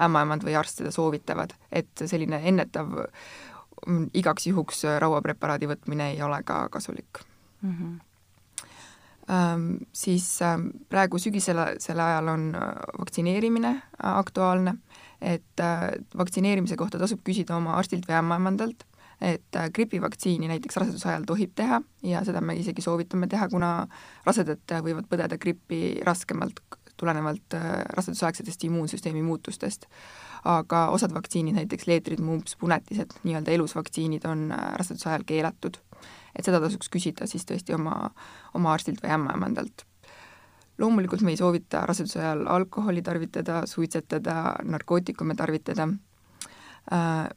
ämmaemand 0.00 0.44
või 0.46 0.56
arst 0.58 0.80
seda 0.80 0.90
soovitavad, 0.94 1.54
et 1.72 2.04
selline 2.04 2.40
ennetav 2.48 2.94
mm, 3.86 4.08
igaks 4.14 4.46
juhuks 4.46 4.84
rauapreparaadi 5.02 5.68
võtmine 5.74 6.12
ei 6.14 6.22
ole 6.22 6.42
ka 6.46 6.64
kasulik 6.72 7.24
mm. 7.62 7.76
-hmm. 7.76 8.00
Ähm, 9.30 9.76
siis 9.92 10.42
ähm, 10.42 10.66
praegu 10.88 11.18
sügisel, 11.18 11.56
selle 11.78 12.02
ajal 12.02 12.28
on 12.28 12.56
vaktsineerimine 12.98 13.82
aktuaalne, 14.02 14.74
et 15.20 15.60
äh, 15.60 15.92
vaktsineerimise 16.18 16.76
kohta 16.76 16.98
tasub 16.98 17.20
küsida 17.24 17.54
oma 17.56 17.76
arstilt 17.78 18.08
või 18.08 18.18
ämmaemandalt, 18.18 18.82
et 19.20 19.56
äh, 19.56 19.70
gripivaktsiini 19.70 20.50
näiteks 20.50 20.76
raseduse 20.76 21.08
ajal 21.08 21.24
tohib 21.30 21.54
teha 21.54 21.78
ja 22.02 22.24
seda 22.26 22.42
me 22.42 22.56
isegi 22.58 22.82
soovitame 22.82 23.30
teha, 23.30 23.46
kuna 23.48 23.70
rasedad 24.26 24.74
võivad 24.82 25.06
põdeda 25.06 25.38
grippi 25.38 26.00
raskemalt 26.02 26.60
tulenevalt 27.02 27.54
äh, 27.58 27.70
rasedusaegsetest 27.96 28.64
immuunsüsteemi 28.64 29.22
muutustest. 29.22 29.86
aga 30.44 30.88
osad 30.90 31.12
vaktsiinid, 31.14 31.54
näiteks 31.54 31.86
leetrid, 31.86 32.18
mumps, 32.18 32.56
punetised, 32.58 33.12
nii-öelda 33.22 33.52
elusvaktsiinid 33.54 34.24
on 34.26 34.48
äh, 34.52 34.72
raseduse 34.78 35.08
ajal 35.10 35.26
keelatud. 35.26 35.78
et 36.38 36.44
seda 36.44 36.60
tasuks 36.60 36.90
küsida 36.90 37.26
siis 37.26 37.44
tõesti 37.46 37.74
oma, 37.74 38.10
oma 38.54 38.72
arstilt 38.72 39.02
või 39.02 39.14
ämmaemandalt. 39.18 39.86
loomulikult 40.78 41.22
me 41.26 41.34
ei 41.34 41.36
soovita 41.36 41.86
raseduse 41.86 42.18
ajal 42.22 42.46
alkoholi 42.46 43.02
tarvitada, 43.02 43.66
suitsetada, 43.66 44.54
narkootikume 44.64 45.34
tarvitada 45.34 45.88
äh,, 46.92 47.28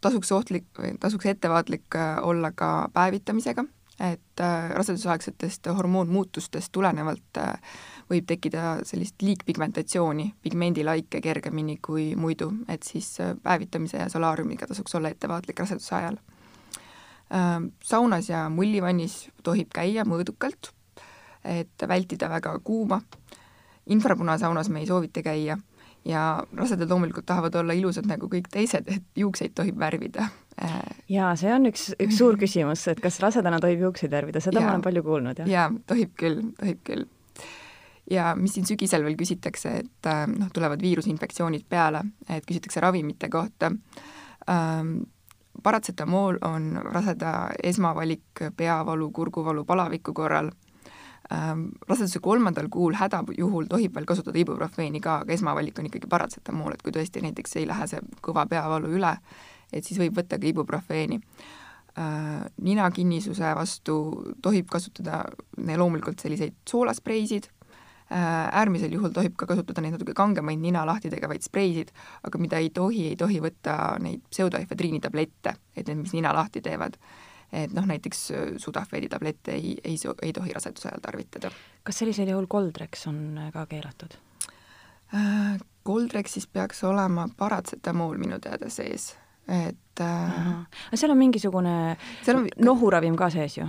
tasuks 0.00 0.32
ohtlik, 0.32 0.66
tasuks 1.00 1.26
ettevaatlik 1.26 1.98
olla 2.22 2.52
ka 2.52 2.88
päevitamisega, 2.92 3.64
et 4.00 4.42
rasedusaegsetest 4.74 5.66
hormoonmuutustest 5.76 6.72
tulenevalt 6.72 7.42
võib 8.10 8.26
tekkida 8.26 8.80
sellist 8.86 9.22
liigpigmentatsiooni, 9.22 10.26
pigmendilaike 10.42 11.20
kergemini 11.22 11.78
kui 11.82 12.10
muidu, 12.18 12.50
et 12.68 12.86
siis 12.86 13.12
äh, 13.22 13.36
päevitamise 13.42 14.02
ja 14.02 14.08
solaariumiga 14.12 14.68
tasuks 14.70 14.94
olla 14.98 15.12
ettevaatlik 15.12 15.62
raseduse 15.62 15.94
ajal. 16.00 16.18
Ähm, 17.30 17.70
saunas 17.86 18.28
ja 18.28 18.48
mullivannis 18.50 19.28
tohib 19.46 19.70
käia 19.74 20.04
mõõdukalt, 20.08 20.72
et 21.46 21.88
vältida 21.88 22.28
väga 22.30 22.56
kuuma, 22.64 23.00
infrapunasaunas 23.86 24.68
me 24.68 24.82
ei 24.82 24.88
soovita 24.90 25.22
käia 25.22 25.56
ja 26.04 26.24
rasedad 26.56 26.90
loomulikult 26.90 27.26
tahavad 27.28 27.54
olla 27.60 27.76
ilusad 27.76 28.08
nagu 28.08 28.28
kõik 28.32 28.48
teised, 28.50 28.88
et 28.88 29.20
juukseid 29.20 29.54
tohib 29.54 29.78
värvida. 29.78 30.26
Äh, 30.58 30.82
jaa, 31.12 31.30
see 31.38 31.52
on 31.54 31.70
üks, 31.70 31.92
üks 32.00 32.18
suur 32.18 32.38
küsimus, 32.42 32.88
et 32.90 33.00
kas 33.00 33.20
rasedana 33.22 33.62
tohib 33.62 33.86
juukseid 33.86 34.10
värvida, 34.10 34.42
seda 34.42 34.58
ja, 34.58 34.66
ma 34.66 34.74
olen 34.74 34.84
palju 34.88 35.06
kuulnud, 35.06 35.44
jah? 35.44 35.54
jaa, 35.54 35.70
tohib 35.86 36.18
küll, 36.18 36.42
tohib 36.58 36.82
küll 36.84 37.06
ja 38.10 38.34
mis 38.36 38.54
siin 38.54 38.66
sügisel 38.66 39.04
veel 39.04 39.16
küsitakse, 39.18 39.76
et 39.84 40.08
äh, 40.10 40.24
noh, 40.30 40.50
tulevad 40.54 40.82
viirusinfektsioonid 40.82 41.66
peale, 41.68 42.02
et 42.28 42.46
küsitakse 42.46 42.82
ravimite 42.82 43.28
kohta 43.28 43.72
ähm,. 44.50 45.00
paratsetamool 45.62 46.38
on 46.46 46.80
raseda 46.82 47.50
esmavalik 47.62 48.40
peavalu, 48.56 49.10
kurguvalu, 49.10 49.64
palaviku 49.64 50.12
korral 50.12 50.50
ähm,. 51.32 51.68
raseduse 51.88 52.18
kolmandal 52.18 52.68
kuul 52.70 52.94
hädajuhul 52.94 53.70
tohib 53.70 53.94
veel 53.94 54.06
kasutada 54.06 54.38
ibuprofeeni 54.38 55.00
ka, 55.00 55.20
aga 55.24 55.32
esmavalik 55.32 55.78
on 55.78 55.86
ikkagi 55.86 56.10
paratsetamool, 56.10 56.74
et 56.74 56.82
kui 56.82 56.92
tõesti 56.92 57.22
näiteks 57.22 57.56
ei 57.56 57.68
lähe 57.68 57.86
see 57.86 58.02
kõva 58.22 58.46
peavalu 58.46 58.90
üle, 58.98 59.16
et 59.72 59.84
siis 59.84 60.00
võib 60.00 60.18
võtta 60.18 60.38
ka 60.38 60.50
ibuprofeeni 60.50 61.20
äh, 61.20 62.44
ninakinnisuse 62.62 63.54
vastu 63.54 63.96
tohib 64.42 64.66
kasutada 64.70 65.24
loomulikult 65.76 66.18
selliseid 66.18 66.58
soolaspreisid 66.68 67.50
äärmisel 68.10 68.92
juhul 68.92 69.12
tohib 69.14 69.36
ka 69.38 69.46
kasutada 69.46 69.82
neid 69.84 69.94
natuke 69.94 70.14
kangemaid 70.18 70.58
nina 70.58 70.82
lahti 70.86 71.10
tegevaid 71.12 71.44
spreisid, 71.46 71.92
aga 72.26 72.38
mida 72.42 72.58
ei 72.58 72.70
tohi, 72.74 73.06
ei 73.12 73.16
tohi 73.16 73.38
võtta 73.42 73.76
neid 74.02 74.24
pseudoefedriini 74.30 75.00
tablette, 75.00 75.54
et 75.76 75.86
need, 75.86 76.02
mis 76.02 76.14
nina 76.16 76.34
lahti 76.34 76.62
teevad. 76.64 76.98
et 77.52 77.72
noh, 77.74 77.86
näiteks 77.86 78.18
äh, 78.30 78.50
sudafeedi 78.62 79.08
tablette 79.10 79.52
ei, 79.52 79.76
ei, 79.84 79.96
ei 80.22 80.32
tohi 80.32 80.52
raseduse 80.54 80.88
ajal 80.88 81.00
tarvitada. 81.02 81.50
kas 81.82 81.98
sellisel 81.98 82.28
juhul 82.30 82.46
Coldrex 82.46 83.06
on 83.06 83.38
äh, 83.38 83.52
ka 83.52 83.66
keelatud? 83.66 84.18
Coldrexis 85.86 86.46
peaks 86.46 86.84
olema 86.84 87.28
paratsetamool 87.36 88.18
minu 88.18 88.38
teada 88.38 88.68
sees, 88.70 89.16
et 89.48 90.00
äh, 90.00 90.66
seal 90.94 91.10
on 91.10 91.18
mingisugune 91.18 91.96
seal 92.22 92.42
on... 92.42 92.48
nohuravim 92.58 93.16
ka 93.18 93.30
sees 93.30 93.58
ju? 93.58 93.66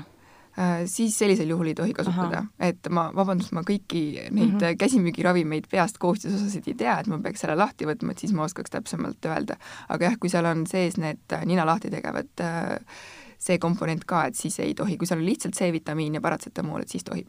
Äh, 0.60 0.81
siis 0.86 1.15
sellisel 1.20 1.50
juhul 1.50 1.70
ei 1.72 1.75
tohi 1.75 1.93
kasutada. 1.93 2.43
et 2.60 2.88
ma, 2.89 3.05
vabandust, 3.15 3.53
ma 3.55 3.62
kõiki 3.63 4.01
neid 4.31 4.50
mm 4.50 4.58
-hmm. 4.58 4.77
käsimüügiravimeid 4.77 5.70
peast 5.72 5.98
koostisosasid 5.98 6.67
ei 6.67 6.74
tea, 6.74 7.00
et 7.00 7.08
ma 7.08 7.20
peaks 7.24 7.39
selle 7.39 7.55
lahti 7.55 7.88
võtma, 7.88 8.12
et 8.12 8.20
siis 8.20 8.34
ma 8.34 8.43
oskaks 8.43 8.70
täpsemalt 8.70 9.25
öelda. 9.25 9.55
aga 9.89 10.05
jah, 10.05 10.17
kui 10.20 10.29
seal 10.29 10.46
on 10.46 10.67
sees 10.67 10.98
need 10.98 11.24
äh, 11.34 11.46
nina 11.46 11.65
lahti 11.65 11.89
tegevad 11.89 12.27
äh, 12.39 12.79
see 13.39 13.58
komponent 13.58 14.03
ka, 14.05 14.25
et 14.25 14.36
siis 14.36 14.60
ei 14.60 14.74
tohi, 14.74 14.98
kui 14.98 15.08
seal 15.08 15.20
on 15.20 15.25
lihtsalt 15.25 15.55
C-vitamiin 15.55 16.13
ja 16.13 16.22
paratsetamool, 16.22 16.81
et 16.81 16.89
siis 16.89 17.03
tohib. 17.03 17.27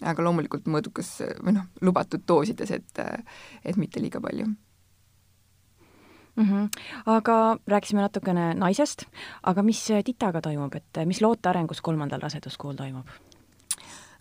aga 0.00 0.22
loomulikult 0.22 0.66
mõõdukas 0.66 1.10
või 1.42 1.52
noh, 1.52 1.66
lubatud 1.80 2.22
doosides, 2.28 2.70
et, 2.70 2.98
et 3.64 3.76
mitte 3.76 4.00
liiga 4.00 4.20
palju 4.20 4.46
mm. 6.38 6.44
-hmm. 6.44 6.68
aga 7.06 7.58
rääkisime 7.66 8.00
natukene 8.00 8.54
naisest, 8.54 9.06
aga 9.42 9.62
mis 9.62 9.84
titaga 10.04 10.40
toimub, 10.40 10.74
et 10.74 11.06
mis 11.06 11.22
loote 11.22 11.48
arengus 11.48 11.80
kolmandal 11.80 12.20
raseduskuul 12.20 12.74
toimub? 12.74 13.06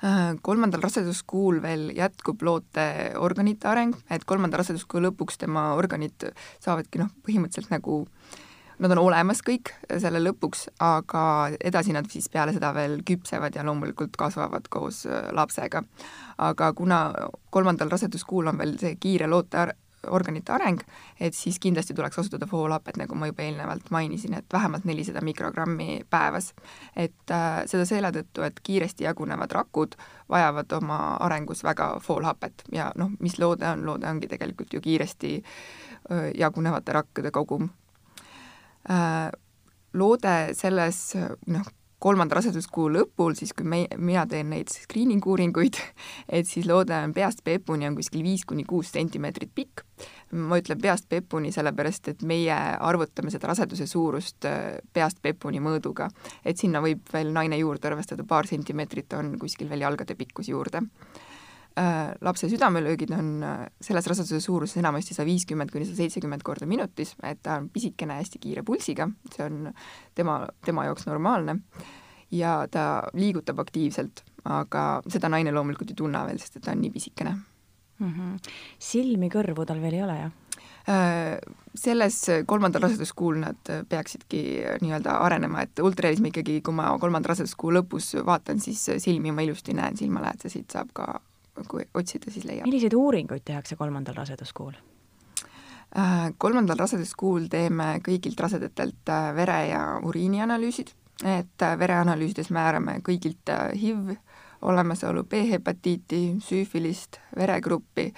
Äh, 0.05 0.36
kolmandal 0.41 0.81
raseduskuul 0.81 1.62
veel 1.62 1.88
jätkub 1.95 2.41
loote 2.41 3.13
organite 3.17 3.67
areng, 3.67 3.95
et 4.09 4.25
kolmanda 4.29 4.57
raseduskuu 4.62 5.01
lõpuks 5.01 5.39
tema 5.41 5.71
organid 5.74 6.27
saavadki 6.59 7.01
noh, 7.01 7.09
põhimõtteliselt 7.25 7.74
nagu 7.74 8.03
nad 8.77 8.93
on 8.93 9.01
olemas 9.01 9.41
kõik 9.41 9.71
selle 9.97 10.21
lõpuks, 10.21 10.67
aga 10.86 11.24
edasi 11.57 11.95
nad 11.97 12.05
siis 12.13 12.29
peale 12.29 12.53
seda 12.53 12.69
veel 12.77 13.00
küpsevad 13.09 13.57
ja 13.57 13.65
loomulikult 13.65 14.13
kasvavad 14.21 14.69
koos 14.69 15.05
äh, 15.09 15.31
lapsega. 15.33 15.81
aga 16.38 16.74
kuna 16.74 17.00
kolmandal 17.50 17.89
raseduskuul 17.89 18.53
on 18.53 18.57
veel 18.57 18.77
see 18.77 18.95
kiire 19.01 19.27
loote 19.27 19.65
organite 20.09 20.53
areng, 20.53 20.81
et 21.19 21.35
siis 21.35 21.59
kindlasti 21.59 21.93
tuleks 21.93 22.15
kasutada 22.15 22.47
foolhapet, 22.49 22.97
nagu 22.97 23.15
ma 23.15 23.29
juba 23.29 23.43
eelnevalt 23.45 23.91
mainisin, 23.91 24.37
et 24.37 24.53
vähemalt 24.53 24.85
nelisada 24.85 25.21
mikrogrammi 25.21 26.01
päevas. 26.09 26.53
et 26.95 27.31
äh, 27.31 27.63
seda 27.65 27.85
selle 27.85 28.11
tõttu, 28.11 28.43
et 28.43 28.59
kiiresti 28.63 29.03
jagunevad 29.03 29.51
rakud 29.51 29.95
vajavad 30.29 30.71
oma 30.71 30.99
arengus 31.19 31.63
väga 31.63 31.99
foolhapet 32.03 32.63
ja 32.71 32.91
noh, 32.95 33.11
mis 33.19 33.39
loode 33.39 33.67
on, 33.69 33.85
loode 33.85 34.09
ongi 34.09 34.27
tegelikult 34.27 34.73
ju 34.73 34.81
kiiresti 34.81 35.35
äh, 35.41 36.31
jagunevate 36.35 36.93
rakkude 36.93 37.31
kogum 37.31 37.69
äh,. 38.89 39.31
loode 39.93 40.53
selles 40.53 41.15
noh, 41.47 41.65
kolmanda 42.00 42.38
raseduskuu 42.38 42.88
lõpul, 42.94 43.34
siis 43.38 43.54
kui 43.58 43.66
me, 43.66 43.80
mina 43.98 44.25
teen 44.30 44.51
neid 44.54 44.70
screening 44.70 45.25
uuringuid, 45.25 45.80
et 46.39 46.48
siis 46.50 46.68
loode 46.70 46.96
on 46.96 47.13
peast 47.16 47.44
peepuni 47.46 47.88
on 47.89 47.98
kuskil 47.98 48.24
viis 48.25 48.46
kuni 48.46 48.66
kuus 48.68 48.92
sentimeetrit 48.94 49.54
pikk. 49.56 49.86
ma 50.32 50.58
ütlen 50.60 50.82
peast 50.82 51.08
peepuni, 51.10 51.54
sellepärast 51.56 52.10
et 52.12 52.24
meie 52.27 52.54
arvutame 52.54 53.32
seda 53.32 53.48
raseduse 53.48 53.88
suurust 53.88 54.46
äh, 54.46 54.77
peast 54.94 55.22
peepuni 55.22 55.60
mõõduga. 55.63 56.10
et 56.46 56.58
sinna 56.58 56.82
võib 56.82 57.08
veel 57.13 57.34
naine 57.34 57.58
juurde 57.58 57.88
arvestada, 57.88 58.24
paar 58.24 58.48
sentimeetrit 58.48 59.13
on 59.13 59.38
kuskil 59.39 59.70
veel 59.70 59.88
jalgade 59.88 60.16
pikkus 60.16 60.50
juurde 60.54 60.84
lapse 62.22 62.50
südamelöögid 62.50 63.12
on 63.13 63.43
äh, 63.43 63.67
selles 63.81 64.07
raseduse 64.10 64.39
suuruses 64.41 64.79
enamasti 64.81 65.13
sada 65.13 65.27
viiskümmend 65.29 65.72
kuni 65.74 65.86
sada 65.86 66.00
seitsekümmend 66.01 66.46
korda 66.46 66.65
minutis, 66.69 67.13
et 67.24 67.43
ta 67.46 67.60
on 67.62 67.69
pisikene, 67.74 68.17
hästi 68.22 68.41
kiire 68.41 68.63
pulsiga, 68.65 69.10
see 69.36 69.46
on 69.46 69.69
tema, 70.17 70.39
tema 70.65 70.88
jaoks 70.88 71.05
normaalne, 71.10 71.60
ja 72.34 72.60
ta 72.72 72.88
liigutab 73.13 73.62
aktiivselt, 73.63 74.24
aga 74.50 74.88
seda 75.07 75.29
naine 75.29 75.53
loomulikult 75.53 75.93
ei 75.93 76.01
tunne 76.01 76.25
veel, 76.27 76.41
sest 76.41 76.60
et 76.60 76.65
ta 76.65 76.74
on 76.74 76.81
nii 76.81 76.91
pisikene 76.96 77.36
mm. 77.36 78.10
-hmm. 78.10 78.51
silmi, 78.89 79.29
kõrvu 79.34 79.65
tal 79.65 79.81
veel 79.81 80.00
ei 80.00 80.03
ole, 80.03 80.19
jah? 80.25 80.36
selles 81.75 82.17
kolmandal 82.48 82.81
raseduskuul 82.86 83.41
nad 83.41 83.69
peaksidki 83.89 84.39
nii-öelda 84.81 85.17
arenema, 85.19 85.62
et 85.62 85.79
ultrahelismi 85.84 86.31
ikkagi, 86.31 86.62
kui 86.63 86.74
ma 86.74 86.93
kolmanda 87.00 87.34
raseduskuu 87.34 87.74
lõpus 87.75 88.13
vaatan, 88.25 88.62
siis 88.63 88.86
silmi 89.03 89.34
ma 89.36 89.43
ilusti 89.43 89.75
näen, 89.75 89.98
silmalähedasid 90.00 90.72
saab 90.72 90.93
ka, 90.96 91.19
kui 91.67 91.87
otsida, 91.93 92.31
siis 92.31 92.45
leiab. 92.45 92.67
milliseid 92.67 92.93
uuringuid 92.93 93.45
tehakse 93.45 93.75
kolmandal 93.75 94.15
raseduskuul? 94.17 94.77
Äh, 95.97 96.33
kolmandal 96.37 96.77
raseduskuul 96.81 97.47
teeme 97.49 97.97
kõigilt 98.03 98.39
rasedatelt 98.43 99.09
äh, 99.09 99.29
vere- 99.35 99.67
ja 99.69 99.83
uriinianalüüsid, 100.03 100.91
et 101.23 101.63
äh, 101.63 101.77
vereanalüüsides 101.79 102.51
määrame 102.51 102.99
kõigilt 103.05 103.53
HIV 103.71 104.17
olemasolu, 104.67 105.23
B-hepatiiti, 105.23 106.21
süüfilist, 106.43 107.21
veregruppi, 107.37 108.09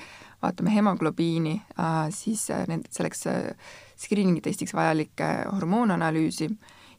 vaatame 0.41 0.71
hemoglobiini, 0.71 1.57
siis 2.15 2.45
need, 2.71 2.85
selleks 2.95 3.25
screening'i 3.99 4.39
testiks 4.41 4.71
vajalikke 4.73 5.27
hormoonanalüüsi 5.51 6.47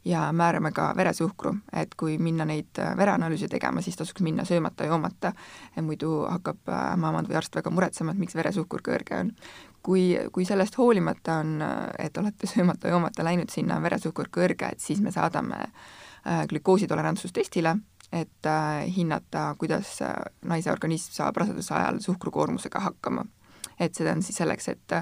ja 0.05 0.31
määrame 0.33 0.71
ka 0.73 0.93
veresuhkru, 0.97 1.53
et 1.77 1.95
kui 1.95 2.17
minna 2.17 2.45
neid 2.45 2.79
vereanalüüse 2.97 3.47
tegema, 3.47 3.81
siis 3.85 3.99
tasuks 3.99 4.23
minna 4.25 4.43
söömata-joomata, 4.47 5.33
muidu 5.81 6.23
hakkab 6.25 6.71
ämmaemand 6.93 7.29
või 7.29 7.37
arst 7.37 7.55
väga 7.55 7.69
muretsema, 7.69 8.15
et 8.15 8.23
miks 8.23 8.35
veresuhkur 8.35 8.81
kõrge 8.85 9.19
on 9.19 9.29
kui, 9.83 10.17
kui 10.31 10.45
sellest 10.45 10.77
hoolimata 10.77 11.39
on, 11.41 11.59
et 11.99 12.17
olete 12.17 12.47
söömata-joomata 12.53 13.25
läinud 13.25 13.53
sinna, 13.53 13.81
veresuhkur 13.83 14.29
kõrge, 14.33 14.71
et 14.71 14.83
siis 14.83 15.01
me 15.01 15.13
saadame 15.13 15.59
äh, 15.65 16.45
glükoositolerantsustestile, 16.49 17.75
et 18.11 18.49
äh, 18.49 18.85
hinnata, 18.95 19.51
kuidas 19.57 19.97
äh, 20.05 20.15
naise 20.45 20.71
organism 20.71 21.15
saab 21.15 21.41
raseduse 21.41 21.73
ajal 21.77 22.01
suhkrukoormusega 22.03 22.79
hakkama. 22.87 23.25
et 23.79 23.95
seda 23.97 24.11
on 24.13 24.21
siis 24.21 24.37
selleks, 24.37 24.67
et 24.69 24.93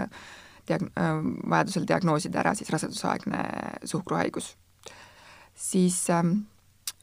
diag-, 0.69 0.85
vajadusel 1.49 1.83
diagnoosida 1.87 2.39
ära 2.39 2.53
siis 2.55 2.69
rasedusaegne 2.71 3.41
suhkruhaigus. 3.83 4.53
Siis 5.59 5.97
ähm, 6.15 6.45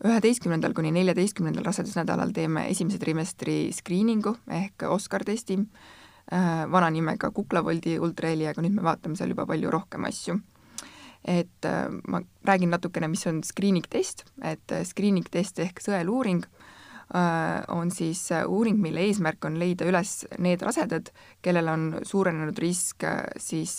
üheteistkümnendal 0.05 0.73
kuni 0.77 0.95
neljateistkümnendal 0.97 1.69
rasedusnädalal 1.69 2.33
teeme 2.37 2.67
esimese 2.73 2.99
trimestri 3.03 3.59
skriiningu 3.77 4.37
ehk 4.59 4.89
Oscar 4.89 5.25
testi, 5.25 5.61
Äh, 6.33 6.67
vana 6.71 6.89
nimega 6.91 7.29
Kuklavoldi 7.31 8.01
ultraheli, 8.03 8.49
aga 8.51 8.63
nüüd 8.65 8.75
me 8.75 8.83
vaatame 8.83 9.15
seal 9.15 9.31
juba 9.31 9.45
palju 9.47 9.71
rohkem 9.71 10.09
asju. 10.09 10.41
et 11.27 11.67
äh, 11.67 11.87
ma 12.07 12.21
räägin 12.47 12.71
natukene, 12.71 13.09
mis 13.11 13.27
on 13.27 13.43
screening 13.43 13.87
test, 13.91 14.25
et 14.43 14.73
äh, 14.73 14.83
screening 14.87 15.27
test 15.31 15.59
ehk 15.59 15.83
sõeluuring 15.83 16.47
on 17.71 17.91
siis 17.95 18.19
uuring, 18.35 18.81
mille 18.83 19.05
eesmärk 19.07 19.45
on 19.47 19.61
leida 19.61 19.87
üles 19.87 20.25
need 20.43 20.59
rasedad, 20.67 21.13
kellel 21.39 21.69
on 21.71 21.85
suurenenud 22.03 22.59
risk 22.59 23.07
siis 23.39 23.77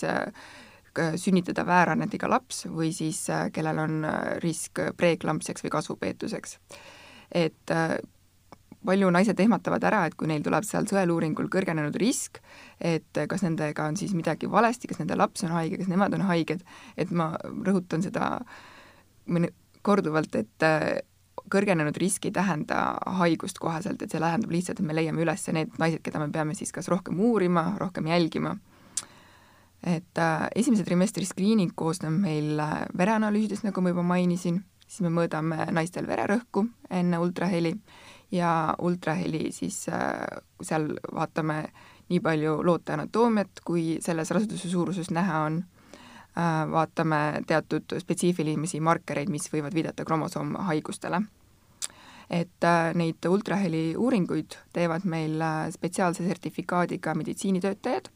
sünnitada 1.22 1.66
väärannetega 1.68 2.30
laps 2.30 2.66
või 2.72 2.92
siis 2.96 3.24
kellel 3.54 3.80
on 3.84 4.06
risk 4.44 4.82
preeklampsiaks 4.98 5.66
või 5.66 5.74
kasvupeetuseks. 5.78 6.60
et 7.32 7.74
palju 8.88 9.10
naised 9.12 9.40
ehmatavad 9.40 9.84
ära, 9.84 10.06
et 10.08 10.16
kui 10.16 10.30
neil 10.30 10.44
tuleb 10.46 10.66
seal 10.68 10.88
sõeluuringul 10.88 11.50
kõrgenenud 11.52 11.96
risk, 12.00 12.40
et 12.80 13.20
kas 13.30 13.44
nendega 13.44 13.88
on 13.90 13.98
siis 14.00 14.14
midagi 14.16 14.50
valesti, 14.52 14.88
kas 14.88 15.02
nende 15.02 15.18
laps 15.20 15.44
on 15.44 15.52
haige, 15.56 15.82
kas 15.82 15.90
nemad 15.92 16.16
on 16.16 16.24
haiged, 16.30 16.64
et 16.98 17.12
ma 17.12 17.34
rõhutan 17.44 18.06
seda 18.06 18.30
korduvalt, 19.88 20.36
et 20.40 20.66
äh, 20.66 20.88
kõrgenenud 21.52 21.98
risk 22.00 22.28
ei 22.28 22.36
tähenda 22.36 22.98
haigust 23.20 23.60
koheselt, 23.64 24.02
et 24.02 24.12
see 24.12 24.24
tähendab 24.24 24.52
lihtsalt, 24.52 24.82
et 24.82 24.88
me 24.88 24.96
leiame 24.96 25.24
üles 25.24 25.46
need 25.56 25.78
naised, 25.82 26.04
keda 26.06 26.22
me 26.24 26.32
peame 26.34 26.56
siis 26.58 26.74
kas 26.76 26.90
rohkem 26.92 27.20
uurima, 27.24 27.70
rohkem 27.80 28.10
jälgima. 28.12 28.58
Et 29.84 30.18
äh, 30.18 30.48
esimese 30.56 30.84
trimestri 30.84 31.26
screening 31.26 31.72
koosneb 31.76 32.16
meil 32.24 32.60
äh, 32.60 32.86
vereanalüüsidest, 32.98 33.64
nagu 33.68 33.82
ma 33.82 33.94
juba 33.94 34.04
mainisin, 34.04 34.64
siis 34.88 35.04
me 35.06 35.12
mõõdame 35.14 35.70
naistel 35.76 36.08
vererõhku 36.10 36.66
enne 36.90 37.20
ultraheli 37.22 37.76
ja 38.32 38.76
ultraheli, 38.80 39.52
siis 39.52 39.86
äh, 39.90 40.42
seal 40.62 40.90
vaatame 41.14 41.64
nii 42.10 42.20
palju 42.24 42.60
loote 42.64 42.96
anatoomiat, 42.96 43.62
kui 43.66 43.98
selles 44.04 44.32
raseduse 44.32 44.70
suuruses 44.70 45.12
näha 45.12 45.44
on. 45.48 45.64
Äh,, 46.38 46.68
vaatame 46.72 47.42
teatud 47.48 47.98
spetsiifilisi 48.00 48.80
markereid, 48.80 49.30
mis 49.34 49.48
võivad 49.54 49.74
viidata 49.74 50.06
kromosoomhaigustele. 50.06 51.22
et 52.30 52.64
äh, 52.64 52.94
neid 52.94 53.26
ultraheli 53.30 53.96
uuringuid 53.96 54.58
teevad 54.74 55.06
meil 55.06 55.42
äh, 55.42 55.70
spetsiaalse 55.72 56.28
sertifikaadiga 56.28 57.14
meditsiinitöötajad 57.16 58.10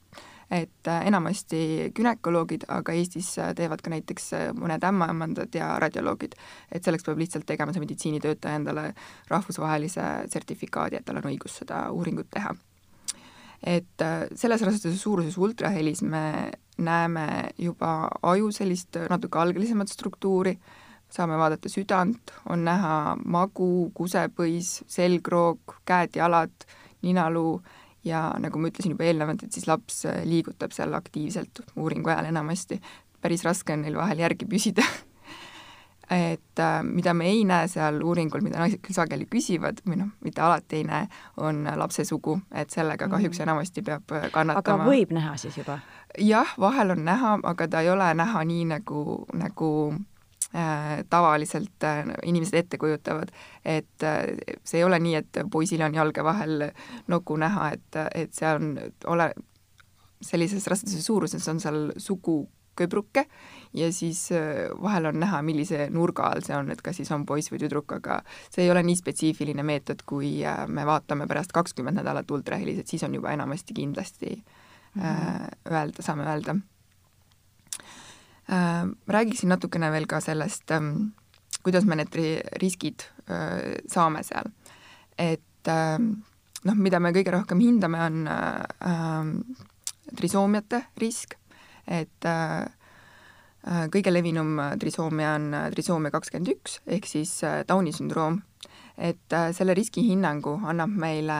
et 0.51 0.87
äh, 0.87 1.05
enamasti 1.07 1.91
gümnakoloogid, 1.95 2.65
aga 2.67 2.93
Eestis 2.95 3.29
äh, 3.39 3.53
teevad 3.55 3.81
ka 3.83 3.93
näiteks 3.93 4.25
äh, 4.35 4.49
mõned 4.57 4.83
ämmaemandad 4.83 5.55
ja 5.55 5.69
radioloogid. 5.79 6.35
et 6.71 6.83
selleks 6.83 7.05
peab 7.07 7.21
lihtsalt 7.21 7.45
tegema 7.47 7.73
see 7.73 7.83
meditsiinitöötaja 7.83 8.59
endale 8.59 8.91
rahvusvahelise 9.31 10.07
sertifikaadi, 10.33 10.99
et 10.99 11.05
tal 11.07 11.21
on 11.21 11.29
õigus 11.31 11.55
seda 11.63 11.85
uuringut 11.91 12.29
teha. 12.29 12.53
et 13.63 14.03
selles 14.35 14.61
raseduse 14.61 14.97
suuruses 14.97 15.37
ultrahelis 15.37 16.01
me 16.01 16.51
näeme 16.77 17.27
juba 17.57 18.09
aju 18.23 18.51
sellist 18.51 18.97
natuke 19.09 19.39
algelisemat 19.39 19.87
struktuuri, 19.87 20.57
saame 21.11 21.37
vaadata 21.37 21.69
südant, 21.69 22.33
on 22.49 22.65
näha 22.65 23.15
magu, 23.25 23.91
kusepõis, 23.93 24.81
selgroog, 24.87 25.77
käed-jalad, 25.85 26.65
ninaluu 27.05 27.61
ja 28.05 28.31
nagu 28.41 28.59
ma 28.59 28.71
ütlesin 28.71 28.95
juba 28.95 29.05
eelnevalt, 29.07 29.45
et 29.45 29.53
siis 29.53 29.67
laps 29.69 30.03
äh, 30.09 30.23
liigutab 30.27 30.73
seal 30.75 30.93
aktiivselt 30.97 31.63
uuringu 31.75 32.09
ajal 32.09 32.31
enamasti, 32.31 32.81
päris 33.21 33.45
raske 33.45 33.73
on 33.73 33.85
neil 33.85 33.97
vahel 33.99 34.23
järgi 34.23 34.47
püsida 34.49 34.85
et 36.11 36.59
äh, 36.59 36.83
mida 36.83 37.13
me 37.13 37.29
ei 37.29 37.43
näe 37.47 37.67
seal 37.71 38.01
uuringul, 38.03 38.43
mida 38.43 38.59
naised 38.59 38.81
küll 38.83 38.97
sageli 38.97 39.27
küsivad 39.31 39.79
või 39.87 40.01
noh, 40.01 40.11
mitte 40.25 40.43
alati 40.43 40.81
ei 40.81 40.85
näe, 40.87 41.07
on 41.37 41.63
lapse 41.77 42.05
sugu, 42.07 42.39
et 42.51 42.73
sellega 42.73 43.07
kahjuks 43.11 43.39
mm. 43.39 43.47
enamasti 43.47 43.85
peab 43.85 44.15
äh, 44.17 44.29
kannatama. 44.33 44.83
aga 44.83 44.91
võib 44.91 45.13
näha 45.15 45.37
siis 45.41 45.57
juba? 45.61 45.79
jah, 46.19 46.55
vahel 46.59 46.97
on 46.97 47.05
näha, 47.07 47.37
aga 47.53 47.67
ta 47.71 47.83
ei 47.85 47.91
ole 47.93 48.13
näha 48.17 48.43
nii, 48.47 48.65
nagu, 48.73 49.03
nagu 49.37 49.71
tavaliselt 51.09 51.83
äh, 51.83 52.03
inimesed 52.23 52.57
ette 52.59 52.77
kujutavad, 52.77 53.31
et 53.65 54.03
äh, 54.03 54.57
see 54.67 54.81
ei 54.81 54.83
ole 54.83 54.99
nii, 54.99 55.15
et 55.21 55.41
poisil 55.51 55.83
on 55.85 55.95
jalge 55.95 56.23
vahel 56.27 56.65
noku 57.11 57.37
näha, 57.39 57.69
et, 57.77 57.99
et 58.15 58.33
see 58.35 58.49
on, 58.49 58.73
ole, 59.07 59.29
sellises 60.21 60.67
raseduse 60.67 61.01
suuruses 61.01 61.47
on 61.47 61.61
seal 61.63 61.79
suguköbruke 61.97 63.23
ja 63.79 63.87
siis 63.95 64.25
vahel 64.81 65.07
on 65.13 65.21
näha, 65.23 65.39
millise 65.47 65.87
nurga 65.89 66.27
all 66.33 66.43
see 66.43 66.57
on, 66.57 66.73
et 66.75 66.83
kas 66.83 66.99
siis 66.99 67.11
on 67.15 67.23
poiss 67.25 67.53
või 67.53 67.61
tüdruk, 67.63 67.95
aga 68.01 68.19
see 68.49 68.65
ei 68.65 68.73
ole 68.73 68.83
nii 68.83 68.99
spetsiifiline 68.99 69.63
meetod, 69.63 70.03
kui 70.05 70.33
me 70.67 70.85
vaatame 70.85 71.29
pärast 71.31 71.55
kakskümmend 71.55 72.01
nädalat 72.01 72.31
ultrahelis, 72.31 72.83
et 72.83 72.91
siis 72.91 73.07
on 73.07 73.15
juba 73.15 73.31
enamasti 73.31 73.73
kindlasti 73.79 74.35
mm 74.35 75.01
-hmm. 75.01 75.71
öelda, 75.71 76.03
saame 76.03 76.27
öelda 76.27 76.59
Äh, 76.59 76.70
räägiksin 79.07 79.49
natukene 79.49 79.91
veel 79.91 80.07
ka 80.07 80.19
sellest, 80.21 80.71
ähm, 80.71 81.13
kuidas 81.63 81.85
me 81.85 81.95
need 81.95 82.15
riskid 82.61 83.05
äh, 83.29 83.77
saame 83.87 84.23
seal. 84.23 84.49
et 85.17 85.67
ähm, 85.67 86.23
noh, 86.63 86.75
mida 86.75 86.99
me 86.99 87.11
kõige 87.13 87.31
rohkem 87.31 87.59
hindame, 87.59 87.99
on 88.01 88.27
äh, 88.27 88.63
ähm, 88.87 89.33
trisoomiate 90.15 90.85
risk, 90.99 91.35
et 91.87 92.25
kõige 93.93 94.11
levinum 94.11 94.57
trisoomia 94.79 95.35
on 95.37 95.53
trisoomia 95.73 96.11
kakskümmend 96.11 96.49
üks, 96.51 96.79
ehk 96.85 97.05
siis 97.05 97.31
Downi 97.67 97.93
sündroom. 97.93 98.41
et 98.97 99.33
selle 99.53 99.73
riskihinnangu 99.73 100.59
annab 100.67 100.89
meile 100.89 101.37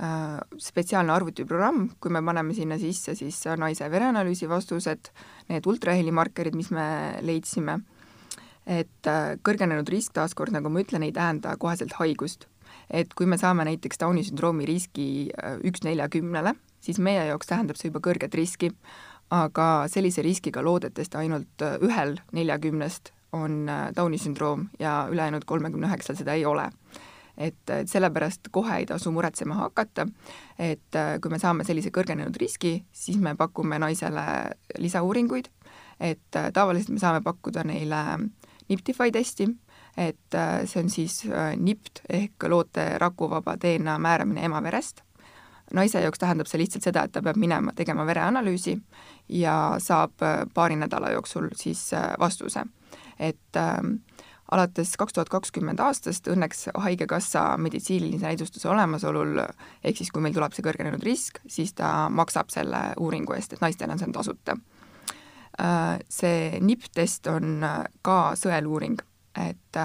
spetsiaalne 0.00 1.12
arvutiprogramm, 1.12 1.90
kui 2.00 2.12
me 2.14 2.22
paneme 2.24 2.54
sinna 2.56 2.78
sisse 2.80 3.12
siis 3.18 3.36
naise 3.60 3.88
vereanalüüsi 3.92 4.48
vastused, 4.48 5.10
need 5.50 5.66
ultrahelimarkerid, 5.68 6.56
mis 6.56 6.70
me 6.72 6.86
leidsime, 7.26 7.80
et 8.70 9.10
äh, 9.10 9.34
kõrgenenud 9.44 9.88
risk 9.92 10.14
taaskord, 10.16 10.54
nagu 10.54 10.72
ma 10.72 10.82
ütlen, 10.84 11.04
ei 11.04 11.12
tähenda 11.12 11.56
koheselt 11.60 11.96
haigust. 12.00 12.48
et 12.90 13.12
kui 13.14 13.26
me 13.26 13.36
saame 13.38 13.64
näiteks 13.66 13.98
Downi 14.00 14.22
sündroomi 14.26 14.66
riski 14.66 15.30
äh, 15.30 15.58
üks 15.66 15.84
neljakümnele, 15.84 16.54
siis 16.80 16.98
meie 16.98 17.26
jaoks 17.28 17.46
tähendab 17.50 17.78
see 17.78 17.90
juba 17.90 18.02
kõrget 18.02 18.34
riski, 18.34 18.72
aga 19.30 19.86
sellise 19.90 20.22
riskiga 20.22 20.62
loodetavasti 20.62 21.18
ainult 21.18 21.62
äh, 21.66 21.76
ühel 21.82 22.18
neljakümnest 22.32 23.12
on 23.32 23.68
Downi 23.94 24.18
sündroom 24.18 24.68
ja 24.80 25.06
ülejäänud 25.10 25.44
kolmekümne 25.46 25.86
üheksal 25.86 26.16
seda 26.18 26.34
ei 26.34 26.46
ole 26.46 26.70
et, 27.40 27.70
et 27.70 27.88
sellepärast 27.88 28.50
kohe 28.52 28.82
ei 28.82 28.86
tasu 28.86 29.12
muretsema 29.14 29.56
hakata, 29.62 30.06
et 30.58 30.96
äh, 30.98 31.16
kui 31.22 31.32
me 31.32 31.40
saame 31.40 31.64
sellise 31.64 31.92
kõrgenenud 31.94 32.36
riski, 32.40 32.74
siis 32.92 33.18
me 33.22 33.34
pakume 33.38 33.78
naisele 33.80 34.24
lisauuringuid, 34.78 35.48
et 36.00 36.36
äh, 36.36 36.50
tavaliselt 36.52 36.94
me 36.94 37.02
saame 37.02 37.24
pakkuda 37.24 37.64
neile 37.68 38.04
Niptify 38.70 39.10
testi, 39.10 39.48
et 39.98 40.36
äh, 40.38 40.60
see 40.68 40.82
on 40.84 40.90
siis 40.92 41.22
NIPT 41.56 42.04
ehk 42.08 42.50
loote 42.52 42.84
rakuvaba 43.02 43.56
DNA 43.60 43.96
määramine 43.98 44.44
ema 44.46 44.60
verest, 44.62 45.02
naise 45.74 46.02
jaoks 46.02 46.20
tähendab 46.20 46.50
see 46.50 46.60
lihtsalt 46.60 46.84
seda, 46.86 47.06
et 47.06 47.14
ta 47.14 47.22
peab 47.22 47.38
minema 47.40 47.72
tegema 47.76 48.04
vereanalüüsi 48.06 48.76
ja 49.40 49.56
saab 49.78 50.22
paari 50.54 50.76
nädala 50.76 51.12
jooksul 51.14 51.48
siis 51.56 51.90
vastuse. 52.18 52.64
et 53.18 53.56
äh, 53.56 53.80
alates 54.50 54.96
kaks 54.98 55.14
tuhat 55.16 55.30
kakskümmend 55.32 55.80
aastast 55.80 56.26
õnneks 56.30 56.68
Haigekassa 56.74 57.44
meditsiinilise 57.58 58.26
näidustuse 58.26 58.68
olemasolul, 58.68 59.38
ehk 59.84 60.00
siis 60.00 60.10
kui 60.10 60.22
meil 60.24 60.34
tuleb 60.34 60.54
see 60.56 60.64
kõrgenenud 60.66 61.04
risk, 61.06 61.38
siis 61.46 61.74
ta 61.78 62.08
maksab 62.10 62.50
selle 62.52 62.82
uuringu 63.00 63.36
eest, 63.36 63.54
et 63.54 63.62
naistele 63.64 63.94
on 63.94 64.02
see 64.02 64.10
on 64.10 64.16
tasuta. 64.16 64.56
Äh, 65.60 65.98
see 66.08 66.58
nipp-test 66.64 67.30
on 67.30 67.62
ka 68.02 68.18
sõeluuring, 68.38 69.00
et 69.38 69.80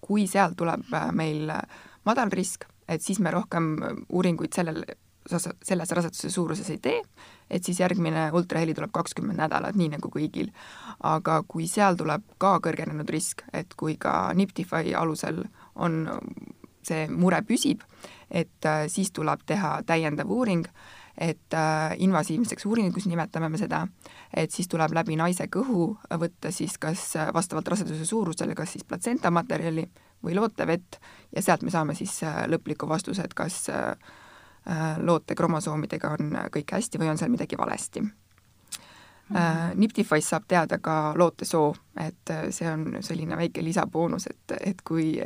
kui 0.00 0.26
sealt 0.26 0.56
tuleb 0.58 0.90
meil 1.14 1.52
madal 2.08 2.32
risk, 2.34 2.66
et 2.90 3.02
siis 3.04 3.20
me 3.22 3.30
rohkem 3.30 3.76
uuringuid 4.08 4.54
sellel 4.56 4.84
selles 5.30 5.92
raseduse 5.94 6.30
suuruses 6.30 6.70
ei 6.70 6.78
tee, 6.82 7.02
et 7.50 7.64
siis 7.64 7.80
järgmine 7.80 8.30
ultraheli 8.32 8.74
tuleb 8.74 8.92
kakskümmend 8.94 9.40
nädalat, 9.40 9.76
nii 9.76 9.90
nagu 9.96 10.10
kõigil. 10.12 10.52
aga 11.00 11.42
kui 11.48 11.66
seal 11.66 11.96
tuleb 11.96 12.22
ka 12.38 12.58
kõrgenenud 12.60 13.08
risk, 13.10 13.42
et 13.52 13.74
kui 13.74 13.96
ka 13.96 14.32
Niptify 14.36 14.94
alusel 14.94 15.44
on 15.74 16.06
see 16.82 17.06
mure 17.08 17.40
püsib, 17.42 17.82
et 18.30 18.66
äh, 18.66 18.86
siis 18.88 19.12
tuleb 19.12 19.40
teha 19.46 19.80
täiendav 19.86 20.30
uuring, 20.30 20.66
et 21.18 21.56
äh, 21.56 21.94
invasiivseks 21.98 22.66
uuringuks 22.66 23.06
nimetame 23.08 23.48
me 23.48 23.58
seda, 23.60 23.86
et 24.32 24.52
siis 24.52 24.68
tuleb 24.68 24.94
läbi 24.96 25.16
naise 25.16 25.48
kõhu 25.52 25.90
võtta 26.22 26.52
siis 26.54 26.78
kas 26.78 27.16
äh, 27.16 27.32
vastavalt 27.34 27.68
raseduse 27.68 28.06
suurusele, 28.06 28.54
kas 28.54 28.76
siis 28.76 28.84
platsenta 28.84 29.30
materjali 29.30 29.88
või 30.24 30.36
lootevett 30.36 31.00
ja 31.34 31.42
sealt 31.42 31.62
me 31.62 31.72
saame 31.72 31.96
siis 31.96 32.20
lõpliku 32.48 32.88
vastuse, 32.88 33.24
et 33.24 33.34
kas 33.34 33.62
äh, 33.72 33.94
Äh, 33.94 34.28
loote 35.02 35.34
kromosoomidega 35.34 36.10
on 36.18 36.34
kõik 36.52 36.74
hästi 36.76 36.98
või 37.00 37.08
on 37.10 37.18
seal 37.18 37.30
midagi 37.32 37.56
valesti 37.58 38.02
mm. 39.30 39.36
-hmm. 39.36 39.80
Niptify's 39.80 40.28
saab 40.28 40.44
teada 40.48 40.78
ka 40.78 41.14
lootesoo, 41.16 41.74
et 41.96 42.30
äh, 42.30 42.44
see 42.50 42.72
on 42.72 42.96
selline 43.00 43.36
väike 43.36 43.64
lisaboonus, 43.64 44.26
et, 44.26 44.56
et 44.60 44.82
kui, 44.82 45.22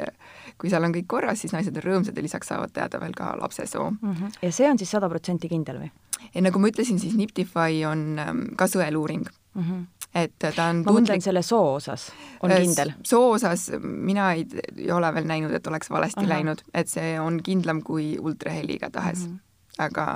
kui 0.59 0.71
seal 0.71 0.85
on 0.85 0.95
kõik 0.95 1.07
korras, 1.07 1.41
siis 1.41 1.53
naised 1.53 1.77
on 1.77 1.83
rõõmsad 1.83 2.17
ja 2.17 2.23
lisaks 2.23 2.53
saavad 2.53 2.73
teada 2.73 3.01
veel 3.01 3.15
ka 3.17 3.35
lapse 3.41 3.67
soo 3.67 3.91
mm. 3.91 4.13
-hmm. 4.13 4.39
ja 4.43 4.53
see 4.53 4.71
on 4.71 4.79
siis 4.79 4.91
sada 4.91 5.09
protsenti 5.09 5.49
kindel 5.49 5.81
või? 5.81 5.91
ja 6.35 6.43
nagu 6.43 6.59
ma 6.59 6.69
ütlesin, 6.69 6.99
siis 6.99 7.15
Niptify 7.15 7.85
on 7.89 8.19
ähm, 8.19 8.45
ka 8.57 8.67
sõeluuring 8.67 9.29
mm. 9.55 9.63
-hmm 9.63 9.85
et 10.15 10.35
ta 10.39 10.69
on 10.71 10.83
ma 10.87 10.95
mõtlen 10.95 11.23
selle 11.25 11.43
soo 11.43 11.75
osas, 11.75 12.09
on 12.45 12.53
äh, 12.55 12.63
kindel? 12.63 12.93
soo 13.07 13.33
osas 13.35 13.67
mina 13.83 14.31
ei, 14.37 14.47
ei 14.77 14.91
ole 14.95 15.11
veel 15.15 15.27
näinud, 15.29 15.55
et 15.57 15.67
oleks 15.67 15.91
valesti 15.91 16.23
Aha. 16.23 16.31
läinud, 16.37 16.63
et 16.75 16.91
see 16.91 17.17
on 17.21 17.41
kindlam 17.43 17.83
kui 17.87 18.15
ultraheli 18.21 18.79
igatahes 18.79 19.27
mm. 19.27 19.33
-hmm. 19.33 19.85
aga, 19.87 20.07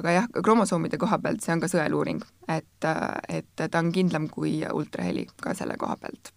aga 0.00 0.16
jah, 0.18 0.28
kromosoomide 0.42 0.98
koha 0.98 1.18
pealt 1.18 1.46
see 1.46 1.54
on 1.54 1.62
ka 1.62 1.70
sõeluuring, 1.70 2.26
et, 2.48 2.90
et 3.28 3.70
ta 3.70 3.78
on 3.78 3.92
kindlam 3.92 4.28
kui 4.28 4.60
ultraheli 4.72 5.26
ka 5.42 5.54
selle 5.54 5.78
koha 5.78 5.96
pealt 5.96 6.32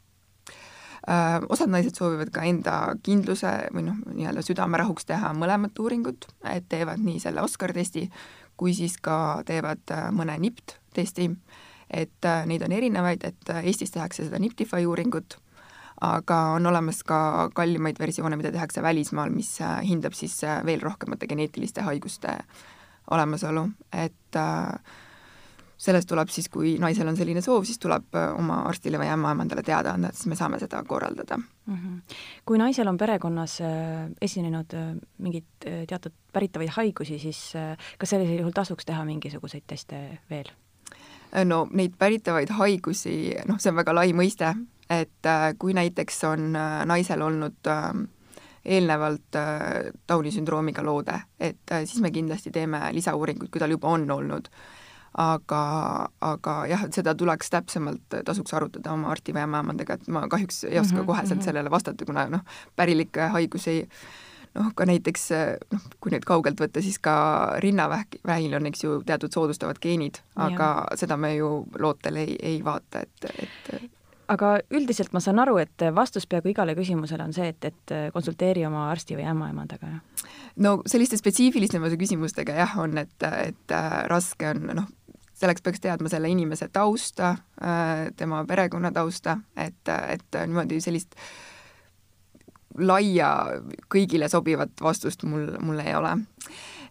äh, 1.09 1.41
osad 1.49 1.73
naised 1.73 1.97
soovivad 1.97 2.29
ka 2.29 2.45
enda 2.45 2.77
kindluse 3.03 3.57
või 3.73 3.89
noh, 3.89 3.97
nii-öelda 4.13 4.45
südamerahuks 4.45 5.09
teha 5.09 5.33
mõlemat 5.33 5.79
uuringut, 5.79 6.29
et 6.45 6.69
teevad 6.69 7.01
nii 7.01 7.19
selle 7.19 7.41
Oscar 7.41 7.73
testi 7.73 8.09
kui 8.57 8.73
siis 8.77 9.01
ka 9.01 9.41
teevad 9.45 9.81
äh, 9.91 10.09
mõne 10.13 10.37
NIPT 10.37 10.77
testi 10.93 11.31
et 11.93 12.25
äh, 12.25 12.45
neid 12.49 12.65
on 12.65 12.73
erinevaid, 12.73 13.23
et 13.27 13.53
äh, 13.53 13.63
Eestis 13.69 13.93
tehakse 13.93 14.25
seda 14.27 14.41
Niptify 14.41 14.87
uuringut, 14.89 15.37
aga 16.03 16.39
on 16.57 16.65
olemas 16.67 17.03
ka 17.07 17.49
kallimaid 17.55 18.01
versioone, 18.01 18.37
mida 18.39 18.51
tehakse 18.51 18.83
välismaal, 18.83 19.31
mis 19.33 19.55
äh, 19.61 19.79
hindab 19.87 20.17
siis 20.17 20.39
veel 20.65 20.81
rohkemate 20.83 21.29
geneetiliste 21.29 21.85
haiguste 21.85 22.39
olemasolu, 23.11 23.67
et 23.99 24.39
sellest 25.83 26.07
tuleb 26.07 26.29
siis, 26.31 26.47
kui 26.49 26.77
naisel 26.79 27.09
on 27.11 27.17
selline 27.19 27.41
soov, 27.43 27.65
siis 27.67 27.81
tuleb 27.83 28.15
oma 28.15 28.61
arstile 28.69 29.01
või 29.01 29.09
ämmaemandale 29.11 29.65
teada 29.67 29.97
anda, 29.97 30.09
et 30.09 30.17
siis 30.17 30.31
me 30.31 30.37
saame 30.39 30.59
seda 30.61 30.79
korraldada 30.87 31.35
mm. 31.37 31.75
-hmm. 31.75 32.15
kui 32.45 32.57
naisel 32.57 32.87
on 32.87 32.97
perekonnas 32.97 33.57
esinenud 34.21 34.77
mingeid 35.17 35.67
teatud 35.89 36.15
päritavaid 36.33 36.71
haigusi, 36.79 37.19
siis 37.19 37.51
kas 37.99 38.15
sellisel 38.15 38.39
juhul 38.39 38.55
tasuks 38.55 38.85
teha 38.85 39.05
mingisuguseid 39.05 39.67
teste 39.67 40.05
veel? 40.29 40.47
No 41.45 41.63
neid 41.71 41.95
päritavaid 41.99 42.51
haigusi, 42.57 43.15
noh, 43.49 43.59
see 43.59 43.71
on 43.71 43.79
väga 43.79 43.95
lai 43.95 44.13
mõiste, 44.13 44.53
et 44.89 45.29
äh, 45.29 45.47
kui 45.59 45.73
näiteks 45.73 46.23
on 46.29 46.53
äh, 46.55 46.83
naisel 46.89 47.21
olnud 47.25 47.71
äh, 47.71 47.89
eelnevalt 48.63 49.35
Downi 50.07 50.31
sündroomiga 50.31 50.85
loode, 50.85 51.17
et 51.35 51.73
siis 51.83 51.99
me 51.99 52.13
kindlasti 52.15 52.51
teeme 52.55 52.79
lisauuringuid, 52.95 53.49
kui 53.51 53.59
tal 53.59 53.73
juba 53.75 53.89
on 53.91 54.05
olnud. 54.11 54.47
aga, 55.19 55.63
aga 56.25 56.53
jah, 56.65 56.85
et 56.87 56.95
seda 56.95 57.11
tuleks 57.13 57.51
täpsemalt, 57.53 58.15
tasuks 58.25 58.53
arutada 58.57 58.93
oma 58.95 59.11
arsti 59.11 59.35
või 59.35 59.43
ämmaemandaga, 59.43 59.99
et 59.99 60.07
ma 60.07 60.23
kahjuks 60.31 60.63
ei 60.63 60.79
oska 60.79 60.95
mm 60.95 61.01
-hmm, 61.01 61.05
koheselt 61.05 61.35
mm 61.35 61.41
-hmm. 61.41 61.45
sellele 61.45 61.71
vastata, 61.71 62.05
kuna 62.05 62.25
noh, 62.29 62.41
pärilik 62.75 63.17
haigus 63.31 63.67
ei 63.67 63.83
noh, 64.57 64.69
ka 64.75 64.85
näiteks 64.89 65.27
noh, 65.73 65.89
kui 66.03 66.13
nüüd 66.13 66.27
kaugelt 66.27 66.61
võtta, 66.61 66.83
siis 66.85 66.99
ka 67.03 67.15
rinnavähk, 67.63 68.19
vähil 68.27 68.53
on, 68.57 68.69
eks 68.69 68.85
ju, 68.85 69.01
teatud 69.07 69.33
soodustavad 69.33 69.81
geenid, 69.83 70.21
aga 70.35 70.69
ja. 70.83 71.01
seda 71.03 71.17
me 71.17 71.35
ju 71.35 71.51
lootel 71.79 72.21
ei, 72.23 72.37
ei 72.41 72.63
vaata, 72.65 73.03
et, 73.07 73.29
et 73.47 73.91
aga 74.31 74.55
üldiselt 74.73 75.13
ma 75.13 75.21
saan 75.23 75.41
aru, 75.43 75.57
et 75.61 75.85
vastus 75.95 76.27
peaaegu 76.29 76.53
igale 76.53 76.75
küsimusele 76.77 77.25
on 77.25 77.33
see, 77.35 77.49
et, 77.53 77.69
et 77.69 77.93
konsulteeri 78.15 78.65
oma 78.67 78.87
arsti 78.91 79.17
või 79.19 79.27
ämmaemandaga, 79.33 79.93
jah? 79.95 80.27
no 80.63 80.75
selliste 80.89 81.19
spetsiifilisemate 81.19 81.97
küsimustega 81.99 82.57
jah, 82.63 82.75
on, 82.81 82.97
et, 83.01 83.15
et 83.47 83.75
äh, 83.75 83.95
raske 84.11 84.53
on, 84.53 84.67
noh, 84.81 84.91
selleks 85.37 85.65
peaks 85.65 85.81
teadma 85.83 86.11
selle 86.11 86.29
inimese 86.31 86.69
tausta, 86.73 87.35
äh, 87.61 88.05
tema 88.17 88.43
perekonna 88.47 88.93
tausta, 88.95 89.39
et, 89.57 89.81
et 89.89 90.39
niimoodi 90.45 90.79
sellist 90.83 91.17
äh, 91.17 91.52
laia, 92.77 93.29
kõigile 93.91 94.29
sobivat 94.31 94.81
vastust 94.81 95.23
mul, 95.27 95.49
mul 95.61 95.79
ei 95.83 95.95
ole. 95.95 96.17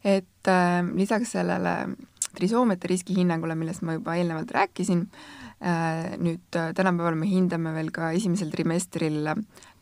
et 0.04 0.50
äh, 0.50 0.80
lisaks 0.98 1.36
sellele 1.36 1.76
trisoomiate 2.34 2.88
riskihinnangule, 2.90 3.54
millest 3.54 3.84
ma 3.86 3.94
juba 3.98 4.16
eelnevalt 4.18 4.50
rääkisin 4.50 5.04
äh,, 5.62 6.16
nüüd 6.18 6.56
äh, 6.56 6.72
tänapäeval 6.74 7.18
me 7.18 7.28
hindame 7.30 7.74
veel 7.76 7.92
ka 7.94 8.10
esimesel 8.16 8.50
trimestril 8.50 9.28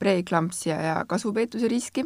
preeklampsia 0.00 0.80
ja 0.82 0.98
kasvupeetuse 1.08 1.70
riski, 1.70 2.04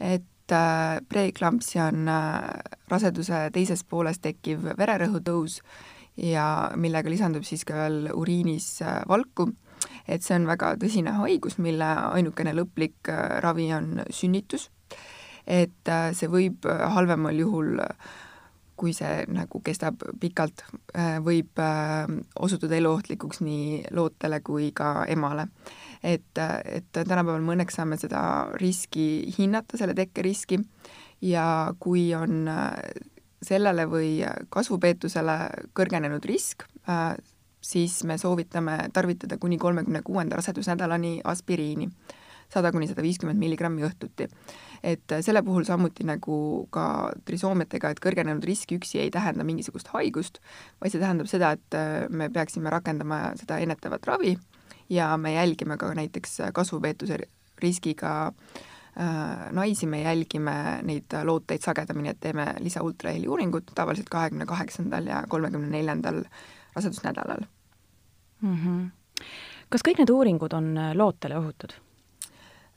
et 0.00 0.52
äh, 0.52 1.00
preeklampsia 1.08 1.88
on 1.92 2.08
äh, 2.08 2.62
raseduse 2.92 3.48
teises 3.54 3.84
pooles 3.88 4.20
tekkiv 4.22 4.70
vererõhu 4.78 5.22
tõus 5.24 5.60
ja 6.16 6.70
millega 6.76 7.10
lisandub 7.10 7.46
siis 7.46 7.64
ka 7.66 7.84
veel 7.84 8.10
uriinis 8.14 8.76
äh, 8.82 9.02
valku 9.08 9.50
et 10.08 10.24
see 10.24 10.36
on 10.36 10.48
väga 10.48 10.74
tõsine 10.80 11.14
haigus, 11.18 11.58
mille 11.62 11.86
ainukene 11.86 12.54
lõplik 12.56 13.10
äh, 13.12 13.38
ravi 13.44 13.70
on 13.76 14.02
sünnitus. 14.10 14.70
et 15.46 15.88
äh, 15.88 16.12
see 16.16 16.28
võib 16.28 16.66
äh, 16.66 16.86
halvemal 16.94 17.36
juhul 17.36 17.80
kui 18.74 18.90
see 18.92 19.22
nagu 19.30 19.60
kestab 19.62 20.00
pikalt, 20.18 20.64
võib 21.22 21.60
osutuda 22.42 22.74
eluohtlikuks 22.74 23.38
nii 23.46 23.84
lootele 23.94 24.40
kui 24.42 24.72
ka 24.74 25.04
emale. 25.06 25.46
et, 26.02 26.38
et 26.64 26.90
tänapäeval 26.90 27.40
me 27.40 27.54
õnneks 27.54 27.78
saame 27.78 27.96
seda 27.96 28.50
riski 28.58 29.30
hinnata, 29.38 29.78
selle 29.78 29.94
tekkeriski, 29.94 30.58
ja 31.22 31.46
kui 31.78 32.08
on 32.18 32.50
sellele 33.46 33.86
või 33.86 34.24
kasvupeetusele 34.50 35.38
kõrgenenud 35.72 36.26
risk, 36.26 36.66
siis 37.64 38.02
me 38.04 38.18
soovitame 38.20 38.78
tarvitada 38.92 39.38
kuni 39.40 39.58
kolmekümne 39.58 40.02
kuuenda 40.04 40.36
rasedusnädalani 40.36 41.20
aspiriini, 41.24 41.88
sada 42.52 42.72
kuni 42.72 42.88
sada 42.90 43.02
viiskümmend 43.02 43.40
milligrammi 43.40 43.86
õhtuti. 43.88 44.28
et 44.84 45.14
selle 45.24 45.40
puhul 45.42 45.64
samuti 45.64 46.04
nagu 46.04 46.66
ka 46.70 47.12
trisoomiatega, 47.24 47.90
et 47.90 48.02
kõrgenenud 48.04 48.44
risk 48.44 48.74
üksi 48.76 49.00
ei 49.00 49.10
tähenda 49.10 49.44
mingisugust 49.44 49.88
haigust, 49.94 50.42
vaid 50.80 50.92
see 50.92 51.00
tähendab 51.00 51.30
seda, 51.30 51.54
et 51.56 51.78
me 52.10 52.28
peaksime 52.28 52.70
rakendama 52.70 53.30
seda 53.40 53.58
ennetavat 53.64 54.04
ravi 54.06 54.36
ja 54.92 55.16
me 55.16 55.32
jälgime 55.34 55.78
ka 55.80 55.94
näiteks 55.96 56.38
kasvupeetuse 56.52 57.18
riskiga 57.62 58.12
äh, 58.26 58.62
naisi 59.50 59.86
me 59.86 60.02
jälgime 60.02 60.82
neid 60.82 61.16
looteid 61.24 61.62
sagedamini, 61.64 62.12
et 62.12 62.20
teeme 62.20 62.46
lisaultraheli 62.60 63.28
uuringut 63.28 63.72
tavaliselt 63.74 64.08
kahekümne 64.08 64.46
kaheksandal 64.46 65.06
ja 65.06 65.24
kolmekümne 65.28 65.70
neljandal 65.70 66.22
rasedusnädalal 66.74 67.46
mm. 68.40 68.54
-hmm. 68.56 69.24
kas 69.68 69.84
kõik 69.88 69.98
need 69.98 70.10
uuringud 70.10 70.52
on 70.52 70.76
äh, 70.78 70.94
lootele 70.94 71.38
ohutud 71.38 71.76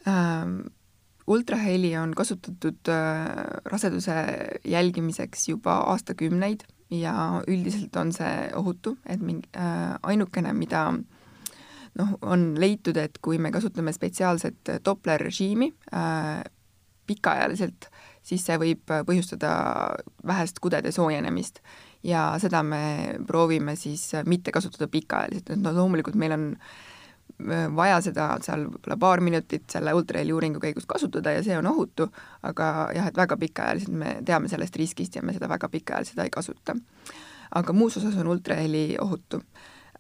ähm,? 0.08 0.60
ultraheli 1.28 1.98
on 1.98 2.14
kasutatud 2.16 2.88
äh, 2.88 2.96
raseduse 3.66 4.14
jälgimiseks 4.66 5.50
juba 5.50 5.74
aastakümneid 5.92 6.64
ja 6.92 7.44
üldiselt 7.48 7.96
on 7.96 8.14
see 8.16 8.50
ohutu, 8.56 8.98
et 9.06 9.22
mingi 9.22 9.50
äh, 9.58 9.98
ainukene, 10.04 10.54
mida 10.54 10.94
noh, 12.00 12.14
on 12.22 12.54
leitud, 12.60 12.98
et 12.98 13.20
kui 13.22 13.38
me 13.38 13.52
kasutame 13.52 13.92
spetsiaalset 13.94 14.78
Doppler 14.86 15.22
režiimi 15.22 15.74
äh, 15.94 16.44
pikaajaliselt, 17.08 17.90
siis 18.24 18.44
see 18.46 18.58
võib 18.60 18.84
põhjustada 19.08 19.52
vähest 20.28 20.60
kudede 20.64 20.92
soojenemist 20.92 21.62
ja 22.08 22.28
seda 22.42 22.64
me 22.64 22.82
proovime 23.28 23.76
siis 23.76 24.12
mitte 24.26 24.52
kasutada 24.56 24.88
pikaajaliselt, 24.92 25.52
et 25.52 25.62
no 25.64 25.74
loomulikult 25.76 26.16
meil 26.20 26.36
on 26.38 26.46
vaja 27.76 28.00
seda 28.02 28.28
seal 28.42 28.64
võib-olla 28.66 28.98
paar 28.98 29.22
minutit 29.22 29.68
selle 29.70 29.92
ultraheli 29.94 30.34
uuringu 30.34 30.62
käigus 30.64 30.88
kasutada 30.90 31.36
ja 31.36 31.44
see 31.46 31.58
on 31.60 31.68
ohutu, 31.70 32.08
aga 32.48 32.70
jah, 32.96 33.10
et 33.12 33.18
väga 33.20 33.38
pikaajaliselt 33.38 33.94
me 33.94 34.16
teame 34.26 34.50
sellest 34.50 34.76
riskist 34.80 35.16
ja 35.20 35.22
me 35.22 35.36
seda 35.36 35.50
väga 35.52 35.70
pikaajaliselt 35.70 36.24
ei 36.24 36.34
kasuta. 36.34 36.76
aga 37.56 37.74
muus 37.74 37.98
osas 37.98 38.16
on 38.18 38.28
ultraheli 38.28 38.98
ohutu. 39.02 39.42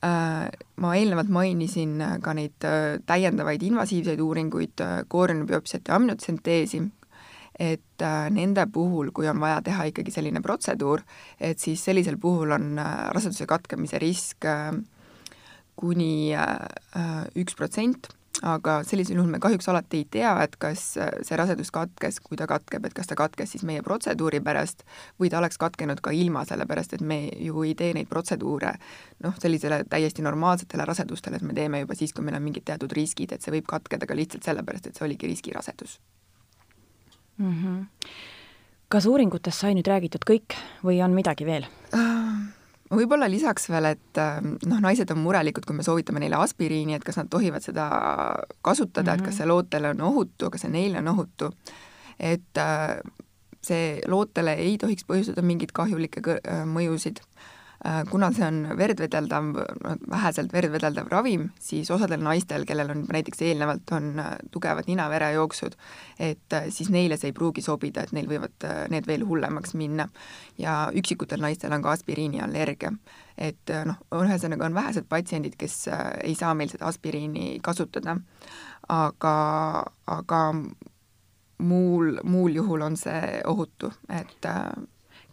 Äh, 0.06 0.50
ma 0.78 0.96
eelnevalt 0.96 1.30
mainisin 1.34 2.02
ka 2.22 2.34
neid 2.38 2.66
äh, 2.66 3.00
täiendavaid 3.06 3.64
invasiivseid 3.66 4.20
uuringuid, 4.22 4.76
äh, 4.82 5.00
koorionbiopsiat 5.08 5.88
ja 5.88 5.96
amniotsenteesi, 5.96 6.82
et 7.60 8.06
nende 8.32 8.68
puhul, 8.74 9.10
kui 9.16 9.28
on 9.30 9.40
vaja 9.42 9.62
teha 9.66 9.88
ikkagi 9.90 10.14
selline 10.14 10.42
protseduur, 10.46 11.02
et 11.40 11.60
siis 11.60 11.82
sellisel 11.84 12.20
puhul 12.22 12.54
on 12.54 12.78
raseduse 13.16 13.48
katkemise 13.50 14.00
risk 14.02 14.46
äh, 14.46 14.72
kuni 15.78 16.34
äh, 16.36 17.26
üks 17.38 17.56
protsent, 17.58 18.10
aga 18.46 18.82
sellisel 18.86 19.18
juhul 19.18 19.32
me 19.34 19.40
kahjuks 19.42 19.70
alati 19.72 20.02
ei 20.02 20.08
tea, 20.18 20.34
et 20.46 20.58
kas 20.62 20.84
äh, 21.02 21.12
see 21.26 21.38
rasedus 21.40 21.72
katkes, 21.74 22.20
kui 22.26 22.38
ta 22.38 22.48
katkeb, 22.50 22.86
et 22.86 22.98
kas 22.98 23.10
ta 23.10 23.18
katkes 23.18 23.54
siis 23.54 23.66
meie 23.68 23.86
protseduuri 23.86 24.42
pärast 24.46 24.84
või 25.22 25.32
ta 25.34 25.42
oleks 25.42 25.58
katkenud 25.62 26.02
ka 26.06 26.14
ilma, 26.14 26.46
sellepärast 26.50 26.98
et 26.98 27.06
me 27.06 27.24
ju 27.30 27.66
ei 27.66 27.74
tee 27.78 27.94
neid 27.98 28.10
protseduure 28.10 28.76
noh, 29.26 29.40
sellisele 29.42 29.84
täiesti 29.90 30.26
normaalsetele 30.26 30.86
rasedustele, 30.86 31.42
et 31.42 31.48
me 31.50 31.58
teeme 31.58 31.82
juba 31.86 31.98
siis, 31.98 32.14
kui 32.14 32.26
meil 32.26 32.38
on 32.38 32.46
mingid 32.46 32.68
teatud 32.70 32.94
riskid, 32.94 33.34
et 33.34 33.46
see 33.46 33.58
võib 33.58 33.70
katkeda 33.70 34.10
ka 34.10 34.18
lihtsalt 34.18 34.50
sellepärast, 34.50 34.90
et 34.90 34.98
see 34.98 35.10
oligi 35.10 35.34
riskirasedus 35.34 36.00
mm. 37.38 37.54
-hmm. 37.54 38.12
kas 38.90 39.06
uuringutest 39.06 39.60
sai 39.60 39.74
nüüd 39.76 39.88
räägitud 39.88 40.26
kõik 40.30 40.58
või 40.84 41.02
on 41.04 41.16
midagi 41.18 41.46
veel 41.46 41.68
uh,? 41.94 42.38
võib-olla 42.92 43.28
lisaks 43.30 43.70
veel, 43.70 43.86
et 43.86 44.18
ähm, 44.22 44.56
noh, 44.66 44.80
naised 44.80 45.12
on 45.12 45.20
murelikud, 45.20 45.66
kui 45.66 45.76
me 45.76 45.84
soovitame 45.84 46.20
neile 46.24 46.36
aspiriini, 46.40 46.94
et 46.96 47.04
kas 47.04 47.18
nad 47.18 47.28
tohivad 47.30 47.62
seda 47.62 47.90
kasutada 48.62 49.12
mm, 49.12 49.16
-hmm. 49.16 49.20
et 49.20 49.26
kas 49.26 49.34
mhm. 49.34 49.38
see 49.38 49.48
lootele 49.48 49.90
on 49.90 50.02
ohutu, 50.02 50.50
kas 50.50 50.62
see 50.62 50.72
neile 50.72 50.98
on 50.98 51.08
ohutu, 51.08 51.52
et 52.20 52.58
äh, 52.58 53.00
see 53.62 54.02
lootele 54.08 54.54
ei 54.54 54.78
tohiks 54.78 55.04
põhjustada 55.04 55.42
mingeid 55.42 55.72
kahjulikke 55.76 56.22
äh, 56.32 56.64
mõjusid 56.66 57.20
Äh, 57.20 57.57
kuna 58.10 58.32
see 58.34 58.46
on 58.46 58.64
verd 58.78 59.00
vedeldav, 59.00 59.52
väheselt 60.10 60.54
verd 60.54 60.72
vedeldav 60.74 61.12
ravim, 61.12 61.48
siis 61.62 61.92
osadel 61.94 62.24
naistel, 62.26 62.66
kellel 62.66 62.90
on 62.94 63.04
näiteks 63.14 63.44
eelnevalt 63.46 63.94
on 63.94 64.10
äh, 64.20 64.32
tugevad 64.52 64.90
nina-verejooksud, 64.90 65.78
et 66.20 66.58
äh, 66.58 66.68
siis 66.74 66.90
neile 66.94 67.20
see 67.22 67.30
ei 67.32 67.38
pruugi 67.38 67.62
sobida, 67.62 68.04
et 68.04 68.16
neil 68.18 68.30
võivad 68.30 68.66
need 68.94 69.08
veel 69.08 69.28
hullemaks 69.28 69.76
minna. 69.78 70.08
ja 70.58 70.90
üksikutel 70.96 71.42
naistel 71.42 71.74
on 71.74 71.86
ka 71.86 71.94
aspiriiniallergia. 71.94 72.92
et 73.38 73.74
noh, 73.86 74.02
ühesõnaga 74.24 74.66
on 74.66 74.74
vähesed 74.74 75.06
patsiendid, 75.10 75.56
kes 75.58 75.88
ei 76.24 76.36
saa 76.36 76.54
meil 76.54 76.74
seda 76.74 76.90
aspiriini 76.90 77.60
kasutada, 77.64 78.18
aga, 78.90 79.38
aga 80.08 80.42
muul, 81.58 82.20
muul 82.24 82.56
juhul 82.56 82.82
on 82.82 82.98
see 82.98 83.42
ohutu, 83.46 83.92
et 84.10 84.50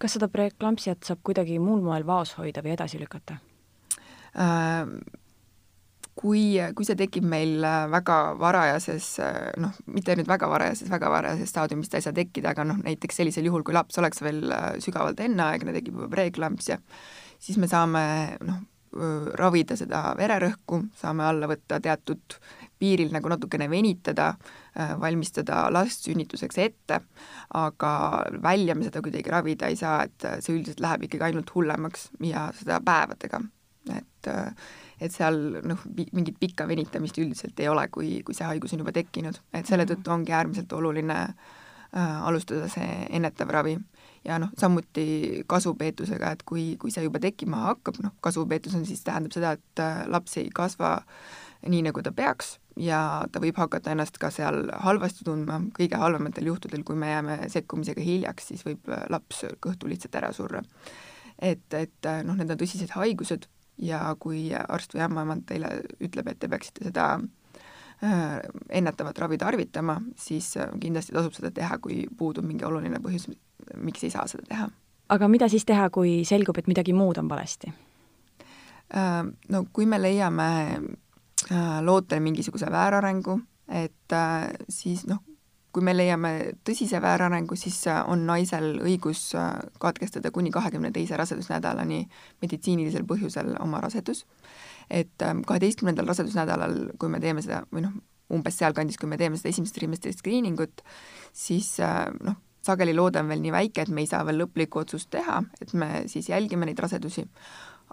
kas 0.05 0.19
seda 0.19 0.29
preeklampsiat 0.29 1.05
saab 1.09 1.25
kuidagi 1.25 1.59
muul 1.63 1.81
moel 1.85 2.05
vaos 2.07 2.37
hoida 2.37 2.65
või 2.65 2.77
edasi 2.77 3.01
lükata 3.01 3.41
äh,? 4.37 5.21
kui, 6.19 6.43
kui 6.77 6.87
see 6.87 6.97
tekib 6.99 7.27
meil 7.27 7.65
äh, 7.67 7.85
väga 7.91 8.19
varajases, 8.39 9.09
äh, 9.23 9.49
noh, 9.61 9.75
mitte 9.91 10.15
nüüd 10.17 10.29
väga 10.31 10.49
varajases, 10.51 10.91
väga 10.93 11.11
varajases 11.11 11.51
staadiumis 11.51 11.91
ta 11.91 11.99
ei 11.99 12.07
saa 12.07 12.15
tekkida, 12.17 12.53
aga 12.55 12.67
noh, 12.69 12.79
näiteks 12.85 13.19
sellisel 13.21 13.49
juhul, 13.49 13.65
kui 13.67 13.75
laps 13.77 13.99
oleks 14.03 14.23
veel 14.25 14.45
äh, 14.55 14.69
sügavalt 14.85 15.21
enneaegne, 15.25 15.75
tekib 15.75 15.99
juba 15.99 16.11
preeklampsia, 16.13 16.79
siis 17.43 17.59
me 17.61 17.71
saame 17.71 18.05
noh, 18.47 18.63
ravida 19.39 19.77
seda 19.79 20.13
vererõhku, 20.19 20.81
saame 20.99 21.25
alla 21.27 21.49
võtta 21.51 21.81
teatud 21.83 22.37
piiril 22.79 23.13
nagu 23.15 23.31
natukene 23.33 23.69
venitada, 23.71 24.33
valmistada 25.01 25.65
last 25.73 26.09
sünnituseks 26.09 26.59
ette, 26.63 27.01
aga 27.55 27.91
välja 28.43 28.75
me 28.75 28.87
seda 28.89 29.03
kuidagi 29.05 29.33
ravida 29.33 29.71
ei 29.71 29.79
saa, 29.79 30.03
et 30.05 30.27
see 30.45 30.57
üldiselt 30.57 30.83
läheb 30.85 31.07
ikkagi 31.07 31.29
ainult 31.31 31.53
hullemaks 31.55 32.09
ja 32.27 32.49
seda 32.59 32.81
päevadega. 32.85 33.41
et, 33.95 34.29
et 35.01 35.13
seal 35.13 35.59
noh, 35.69 35.83
mingit 36.17 36.39
pikka 36.41 36.69
venitamist 36.69 37.19
üldiselt 37.21 37.59
ei 37.61 37.69
ole, 37.69 37.89
kui, 37.93 38.23
kui 38.25 38.35
see 38.35 38.47
haigus 38.49 38.73
on 38.73 38.81
juba 38.81 38.95
tekkinud, 38.97 39.37
et 39.53 39.69
selle 39.69 39.85
tõttu 39.89 40.13
ongi 40.15 40.33
äärmiselt 40.33 40.73
oluline 40.73 41.19
äh, 41.21 42.23
alustada 42.25 42.69
see 42.73 43.05
ennetav 43.11 43.53
ravi 43.53 43.77
ja 44.25 44.39
noh, 44.41 44.53
samuti 44.59 45.45
kasvupeetusega, 45.51 46.35
et 46.35 46.45
kui, 46.49 46.75
kui 46.81 46.93
see 46.95 47.05
juba 47.05 47.21
tekkima 47.23 47.67
hakkab, 47.69 48.01
noh, 48.05 48.15
kasvupeetus 48.25 48.77
on 48.79 48.87
siis, 48.89 49.03
tähendab 49.05 49.37
seda, 49.37 49.55
et 49.59 49.85
laps 50.09 50.39
ei 50.41 50.49
kasva 50.55 50.99
nii, 51.69 51.83
nagu 51.87 52.03
ta 52.05 52.13
peaks 52.13 52.59
ja 52.81 53.01
ta 53.33 53.41
võib 53.43 53.59
hakata 53.59 53.95
ennast 53.95 54.19
ka 54.21 54.31
seal 54.35 54.69
halvasti 54.85 55.27
tundma, 55.27 55.61
kõige 55.77 55.99
halvematel 56.01 56.51
juhtudel, 56.51 56.83
kui 56.87 56.99
me 56.99 57.13
jääme 57.13 57.39
sekkumisega 57.53 58.03
hiljaks, 58.03 58.51
siis 58.51 58.65
võib 58.67 58.89
äh, 58.91 59.05
laps 59.13 59.45
kõhtu 59.63 59.91
lihtsalt 59.91 60.19
ära 60.21 60.33
surra. 60.35 60.63
et, 61.39 61.67
et 61.75 62.07
äh, 62.07 62.23
noh, 62.27 62.37
need 62.39 62.51
on 62.51 62.59
tõsised 62.59 62.95
haigused 62.95 63.49
ja 63.79 64.03
kui 64.19 64.51
arst 64.55 64.95
või 64.95 65.07
ämmaemand 65.07 65.47
teile 65.47 65.71
ütleb, 66.01 66.29
et 66.31 66.39
te 66.39 66.51
peaksite 66.51 66.85
seda 66.89 67.07
äh, 67.19 68.39
ennetavat 68.71 69.19
ravi 69.19 69.39
tarvitama, 69.39 70.01
siis 70.17 70.55
kindlasti 70.81 71.15
tasub 71.15 71.35
seda 71.35 71.51
teha, 71.55 71.79
kui 71.79 72.05
puudub 72.19 72.47
mingi 72.47 72.67
oluline 72.67 73.03
põhjus, 73.03 73.31
miks 73.77 74.05
ei 74.05 74.11
saa 74.11 74.27
seda 74.31 74.45
teha. 74.49 74.69
aga 75.09 75.29
mida 75.29 75.49
siis 75.49 75.65
teha, 75.65 75.91
kui 75.91 76.23
selgub, 76.25 76.59
et 76.59 76.69
midagi 76.71 76.93
muud 76.93 77.19
on 77.19 77.29
valesti? 77.29 77.73
No 79.49 79.65
kui 79.73 79.87
me 79.87 79.99
leiame 79.99 80.49
Äh, 81.53 81.83
lootel 81.85 82.21
mingisuguse 82.21 82.67
väärarengu, 82.73 83.41
et 83.69 84.13
äh, 84.13 84.49
siis 84.69 85.03
noh, 85.05 85.19
kui 85.77 85.85
me 85.85 85.93
leiame 85.93 86.31
tõsise 86.65 87.03
väärarengu, 87.05 87.57
siis 87.59 87.83
äh, 87.91 87.99
on 88.09 88.23
naisel 88.25 88.79
õigus 88.81 89.27
katkestada 89.83 90.31
kuni 90.33 90.53
kahekümne 90.55 90.89
teise 90.95 91.19
rasedusnädalani 91.21 92.07
meditsiinilisel 92.41 93.05
põhjusel 93.05 93.53
oma 93.61 93.83
rasedus. 93.85 94.25
et 94.91 95.23
kaheteistkümnendal 95.47 96.07
rasedusnädalal, 96.07 96.75
kui 97.01 97.09
me 97.09 97.21
teeme 97.21 97.43
seda 97.43 97.63
või 97.73 97.85
noh, 97.85 97.93
umbes 98.33 98.57
sealkandis, 98.61 98.97
kui 99.01 99.09
me 99.09 99.17
teeme 99.17 99.37
seda 99.37 99.49
esimest 99.49 99.75
trimestri 99.75 100.13
screeningut, 100.13 100.83
siis 101.33 101.77
noh, 102.25 102.37
sageli 102.65 102.95
loode 102.97 103.21
on 103.21 103.29
veel 103.29 103.45
nii 103.45 103.53
väike, 103.55 103.85
et 103.85 103.93
me 103.93 104.05
ei 104.05 104.11
saa 104.11 104.25
veel 104.27 104.43
lõplikku 104.43 104.81
otsust 104.83 105.11
teha, 105.15 105.43
et 105.61 105.75
me 105.79 106.05
siis 106.11 106.29
jälgime 106.33 106.67
neid 106.69 106.81
rasedusi, 106.81 107.27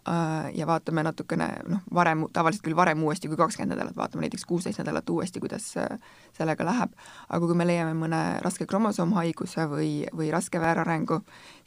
Äh, 0.10 0.50
ja 0.58 0.66
vaatame 0.66 1.04
natukene 1.06 1.46
noh, 1.70 1.82
varem, 1.94 2.24
tavaliselt 2.34 2.64
küll 2.66 2.74
varem 2.74 3.04
uuesti 3.06 3.30
kui 3.30 3.38
kakskümmend 3.38 3.76
nädalat, 3.76 3.94
vaatame 3.94 4.24
näiteks 4.26 4.48
kuusteist 4.50 4.82
nädalat 4.82 5.10
uuesti, 5.14 5.40
kuidas 5.44 5.68
äh, 5.78 5.92
sellega 6.34 6.66
läheb, 6.66 6.96
aga 7.30 7.40
kui 7.46 7.58
me 7.60 7.68
leiame 7.70 7.94
mõne 8.00 8.22
raske 8.42 8.66
kromosoomhaiguse 8.66 9.68
või, 9.70 9.92
või 10.18 10.32
raske 10.34 10.58
väärarengu, 10.64 11.20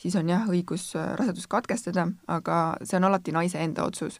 siis 0.02 0.18
on 0.18 0.34
jah, 0.34 0.50
õigus 0.50 0.88
äh, 0.98 1.12
rasedus 1.20 1.46
katkestada, 1.46 2.08
aga 2.26 2.58
see 2.82 2.98
on 2.98 3.06
alati 3.06 3.36
naise 3.36 3.62
enda 3.62 3.86
otsus. 3.86 4.18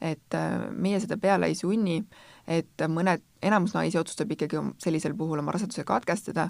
Et 0.00 0.36
meie 0.70 1.00
seda 1.00 1.16
peale 1.20 1.46
ei 1.46 1.54
sunni 1.54 2.00
et 2.48 2.84
mõned, 2.90 3.22
enamus 3.44 3.74
naisi 3.74 3.98
otsustab 3.98 4.32
ikkagi 4.34 4.60
sellisel 4.82 5.14
puhul 5.16 5.40
oma 5.40 5.52
raseduse 5.54 5.84
katkestada, 5.88 6.48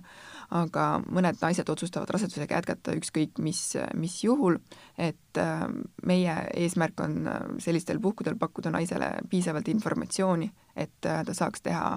aga 0.54 0.86
mõned 1.06 1.38
naised 1.42 1.70
otsustavad 1.70 2.10
rasedusega 2.14 2.58
jätkata 2.58 2.94
ükskõik 2.98 3.38
mis, 3.42 3.62
mis 3.98 4.16
juhul, 4.24 4.58
et 4.98 5.40
äh, 5.40 5.64
meie 6.06 6.36
eesmärk 6.64 7.00
on 7.04 7.18
äh, 7.30 7.40
sellistel 7.62 8.02
puhkudel 8.02 8.38
pakkuda 8.40 8.74
naisele 8.74 9.10
piisavalt 9.30 9.70
informatsiooni, 9.70 10.50
et 10.76 11.10
äh, 11.10 11.22
ta 11.26 11.34
saaks 11.34 11.62
teha 11.66 11.88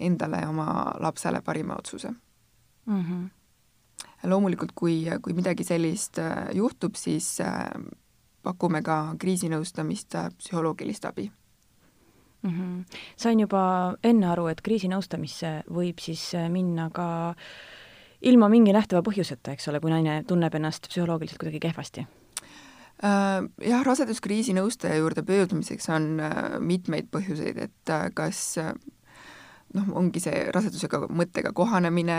endale 0.00 0.44
ja 0.44 0.52
oma 0.52 0.68
lapsele 1.00 1.42
parima 1.44 1.76
otsuse 1.78 2.10
mm. 2.10 3.02
-hmm. 3.02 3.28
loomulikult, 4.30 4.72
kui, 4.74 5.04
kui 5.22 5.32
midagi 5.32 5.64
sellist 5.64 6.18
juhtub, 6.52 6.94
siis 6.96 7.38
pakume 8.44 8.82
ka 8.84 8.98
kriisinõustamist, 9.20 10.16
psühholoogilist 10.38 11.08
abi 11.08 11.30
mm. 12.44 12.50
-hmm. 12.50 12.98
sain 13.16 13.40
juba 13.40 13.94
enne 14.04 14.28
aru, 14.30 14.46
et 14.46 14.60
kriisinõustamisse 14.60 15.62
võib 15.70 16.00
siis 16.00 16.34
äh, 16.34 16.50
minna 16.50 16.90
ka 16.90 17.34
ilma 18.22 18.48
mingi 18.48 18.72
nähtava 18.72 19.02
põhjuseta, 19.02 19.52
eks 19.52 19.68
ole, 19.68 19.80
kui 19.80 19.90
naine 19.90 20.22
tunneb 20.28 20.54
ennast 20.54 20.88
psühholoogiliselt 20.88 21.40
kuidagi 21.40 21.60
kehvasti 21.60 22.06
äh, 23.04 23.40
jah, 23.68 23.84
raseduskriisi 23.84 24.54
nõustaja 24.56 25.00
juurde 25.00 25.22
pöördumiseks 25.22 25.88
on 25.88 26.20
äh, 26.20 26.58
mitmeid 26.60 27.08
põhjuseid, 27.12 27.58
et 27.68 27.96
kas 28.14 28.58
noh, 29.74 29.90
ongi 29.98 30.20
see 30.20 30.46
rasedusega 30.54 31.06
mõttega 31.10 31.52
kohanemine 31.52 32.18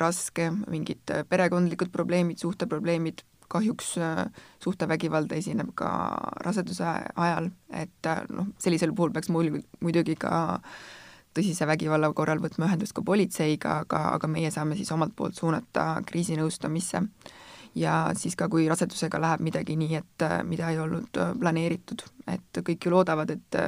raske, 0.00 0.50
mingid 0.66 1.12
perekondlikud 1.28 1.92
probleemid, 1.92 2.40
suhteprobleemid, 2.42 3.22
kahjuks 3.48 3.96
äh, 4.02 4.22
suhtevägivald 4.62 5.32
esineb 5.36 5.72
ka 5.78 5.90
raseduse 6.44 6.86
ajal, 7.14 7.50
et 7.70 8.10
äh, 8.10 8.22
noh, 8.32 8.52
sellisel 8.62 8.94
puhul 8.96 9.14
peaks 9.14 9.30
mul 9.32 9.60
muidugi 9.80 10.16
ka 10.20 10.60
tõsise 11.36 11.68
vägivalla 11.68 12.12
korral 12.16 12.40
võtma 12.40 12.70
ühendust 12.70 12.96
ka 12.96 13.04
politseiga, 13.04 13.80
aga, 13.84 14.02
aga 14.16 14.30
meie 14.30 14.50
saame 14.50 14.76
siis 14.78 14.92
omalt 14.92 15.12
poolt 15.16 15.36
suunata 15.36 16.02
kriisinõustamisse. 16.06 17.02
ja 17.76 17.94
siis 18.16 18.36
ka, 18.36 18.48
kui 18.48 18.68
rasedusega 18.68 19.20
läheb 19.20 19.42
midagi 19.44 19.76
nii, 19.76 19.96
et 19.98 20.24
mida 20.48 20.70
ei 20.72 20.78
olnud 20.80 21.18
planeeritud, 21.40 22.06
et 22.32 22.60
kõik 22.64 22.86
ju 22.86 22.90
loodavad, 22.94 23.30
et 23.30 23.58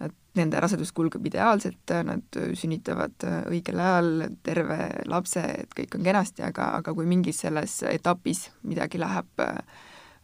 nad, 0.00 0.14
nende 0.38 0.60
rasedus 0.60 0.92
kulgeb 0.96 1.26
ideaalselt, 1.26 1.94
nad 2.06 2.40
sünnitavad 2.54 3.26
õigel 3.50 3.80
ajal 3.82 4.26
terve 4.46 4.78
lapse, 5.10 5.42
et 5.64 5.74
kõik 5.76 5.98
on 5.98 6.06
kenasti, 6.06 6.44
aga, 6.46 6.72
aga 6.78 6.94
kui 6.94 7.06
mingis 7.08 7.42
selles 7.44 7.80
etapis 7.90 8.48
midagi 8.62 9.00
läheb 9.02 9.46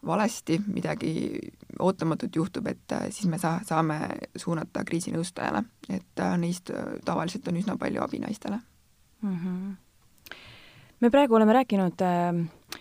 valesti, 0.05 0.59
midagi 0.67 1.11
ootamatut 1.79 2.35
juhtub, 2.35 2.67
et 2.67 2.93
siis 3.09 3.27
me 3.29 3.39
saa-, 3.41 3.63
saame 3.65 3.99
suunata 4.37 4.85
kriisinõustajale, 4.85 5.63
et 5.89 6.23
neist 6.37 6.71
tavaliselt 7.05 7.47
on 7.49 7.57
üsna 7.59 7.77
palju 7.81 8.03
abi 8.03 8.21
naistele 8.21 8.59
mm. 9.21 9.35
-hmm. 9.35 10.35
me 10.99 11.09
praegu 11.09 11.35
oleme 11.35 11.53
rääkinud 11.53 12.05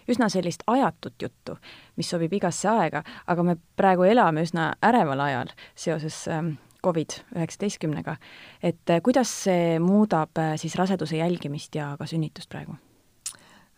üsna 0.09 0.28
sellist 0.28 0.62
ajatut 0.66 1.22
juttu, 1.22 1.57
mis 1.96 2.11
sobib 2.11 2.33
igasse 2.33 2.68
aega, 2.68 3.02
aga 3.26 3.42
me 3.42 3.57
praegu 3.76 4.02
elame 4.02 4.42
üsna 4.42 4.74
äreval 4.83 5.20
ajal 5.20 5.48
seoses 5.74 6.28
Covid-19-ga, 6.85 8.16
et 8.62 8.90
äh, 8.92 9.03
kuidas 9.05 9.33
see 9.47 9.79
muudab 9.83 10.38
äh, 10.38 10.55
siis 10.61 10.77
raseduse 10.81 11.20
jälgimist 11.20 11.75
ja 11.75 11.94
ka 11.99 12.09
sünnitust 12.11 12.53
praegu? 12.53 12.77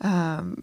Ähm,? 0.04 0.56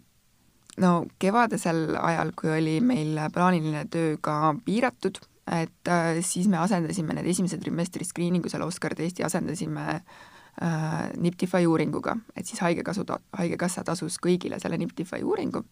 no 0.82 1.06
kevadisel 1.22 1.96
ajal, 2.00 2.34
kui 2.38 2.52
oli 2.54 2.80
meil 2.82 3.18
plaaniline 3.34 3.86
töö 3.94 4.18
ka 4.22 4.56
piiratud, 4.66 5.20
et 5.52 5.92
äh, 5.92 6.20
siis 6.26 6.48
me 6.50 6.58
asendasime 6.62 7.16
need 7.18 7.30
esimese 7.30 7.60
trimestri 7.62 8.08
screening'u 8.08 8.52
seal 8.52 8.66
Oscar 8.66 8.96
testi 8.98 9.26
asendasime 9.26 9.86
äh, 9.94 11.12
Niptify 11.18 11.68
uuringuga, 11.70 12.16
et 12.36 12.50
siis 12.50 12.64
haigekasu, 12.64 13.06
haigekassa 13.38 13.84
tasus 13.88 14.18
kõigile 14.24 14.60
selle 14.64 14.80
Niptify 14.82 15.22
uuringu, 15.24 15.64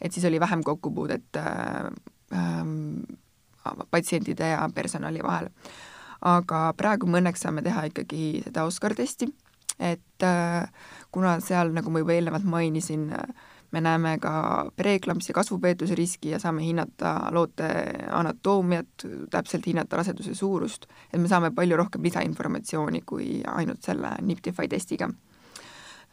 et 0.00 0.14
siis 0.14 0.24
oli 0.30 0.40
vähem 0.40 0.64
kokkupuudet 0.64 1.40
äh, 1.42 1.90
äh, 2.32 3.76
patsientide 3.90 4.54
ja 4.54 4.70
personali 4.74 5.22
vahel 5.22 5.50
aga 6.22 6.70
praegu 6.76 7.08
me 7.10 7.20
õnneks 7.20 7.44
saame 7.44 7.62
teha 7.62 7.86
ikkagi 7.90 8.42
seda 8.44 8.64
Oscar 8.68 8.94
testi, 8.96 9.28
et 9.78 10.24
äh, 10.24 10.68
kuna 11.12 11.38
seal, 11.44 11.74
nagu 11.76 11.92
ma 11.92 12.02
juba 12.02 12.16
eelnevalt 12.16 12.46
mainisin, 12.48 13.10
me 13.74 13.82
näeme 13.82 14.14
ka 14.22 14.70
preeklampsi 14.76 15.34
kasvupeetuse 15.36 15.94
riski 15.98 16.30
ja 16.30 16.38
saame 16.40 16.62
hinnata 16.64 17.28
loote 17.34 17.68
anatoomiat, 18.14 19.06
täpselt 19.30 19.66
hinnata 19.66 19.98
raseduse 20.00 20.34
suurust, 20.34 20.86
et 21.12 21.20
me 21.20 21.28
saame 21.28 21.50
palju 21.54 21.76
rohkem 21.76 22.06
lisainformatsiooni 22.06 23.02
kui 23.06 23.42
ainult 23.52 23.82
selle 23.84 24.14
Niptify 24.22 24.68
testiga. 24.70 25.10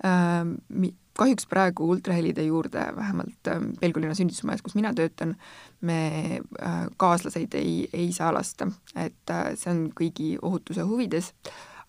Äh, 0.03 0.43
kahjuks 1.17 1.47
praegu 1.49 1.89
ultrahelide 1.89 2.43
juurde, 2.43 2.85
vähemalt 2.95 3.47
ähm, 3.47 3.71
Pelgulinna 3.79 4.15
sünnitusmajas, 4.15 4.61
kus 4.61 4.75
mina 4.75 4.93
töötan, 4.93 5.35
me 5.81 5.99
äh, 6.61 6.79
kaaslaseid 6.97 7.53
ei, 7.53 7.89
ei 7.93 8.11
saa 8.11 8.33
lasta, 8.33 8.67
et 8.95 9.29
äh, 9.29 9.53
see 9.59 9.71
on 9.73 9.85
kõigi 9.99 10.33
ohutuse 10.41 10.85
huvides, 10.89 11.33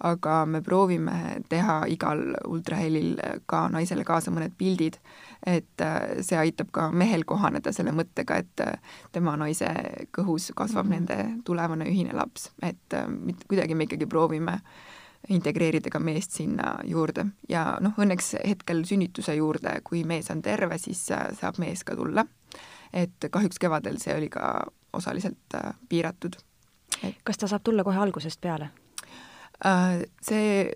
aga 0.05 0.43
me 0.51 0.61
proovime 0.61 1.41
teha 1.49 1.85
igal 1.89 2.21
ultrahelil 2.51 3.15
ka 3.49 3.69
naisele 3.73 4.05
kaasa 4.05 4.33
mõned 4.35 4.57
pildid, 4.59 4.99
et 5.47 5.85
äh, 5.85 6.19
see 6.21 6.41
aitab 6.41 6.73
ka 6.75 6.91
mehel 6.93 7.25
kohaneda 7.25 7.73
selle 7.73 7.95
mõttega, 7.97 8.43
et 8.43 8.65
tema 9.13 9.39
naise 9.41 9.71
kõhus 10.13 10.51
kasvab 10.57 10.87
-hmm. 10.87 10.91
nende 10.91 11.45
tulevane 11.45 11.89
ühine 11.89 12.13
laps, 12.13 12.51
et 12.63 13.01
kuidagi 13.49 13.75
me 13.75 13.89
ikkagi 13.89 14.07
proovime 14.07 14.59
äh, 14.59 14.93
integreerida 15.29 15.91
ka 15.91 16.01
meest 16.03 16.37
sinna 16.37 16.75
juurde 16.85 17.27
ja 17.49 17.65
noh, 17.81 17.97
õnneks 18.01 18.35
hetkel 18.45 18.85
sünnituse 18.89 19.35
juurde, 19.39 19.79
kui 19.85 20.05
mees 20.05 20.31
on 20.31 20.43
terve, 20.43 20.79
siis 20.79 21.07
äh, 21.15 21.29
saab 21.39 21.59
mees 21.63 21.85
ka 21.85 21.97
tulla. 21.97 22.27
et 22.93 23.29
kahjuks 23.31 23.59
kevadel 23.59 23.99
see 23.99 24.15
oli 24.17 24.29
ka 24.31 24.67
osaliselt 24.93 25.55
äh, 25.55 25.75
piiratud 25.89 26.37
et.... 27.03 27.17
kas 27.25 27.39
ta 27.39 27.49
saab 27.49 27.65
tulla 27.65 27.85
kohe 27.85 27.99
algusest 27.99 28.41
peale? 28.41 28.71
Äh, 29.65 30.05
see 30.23 30.73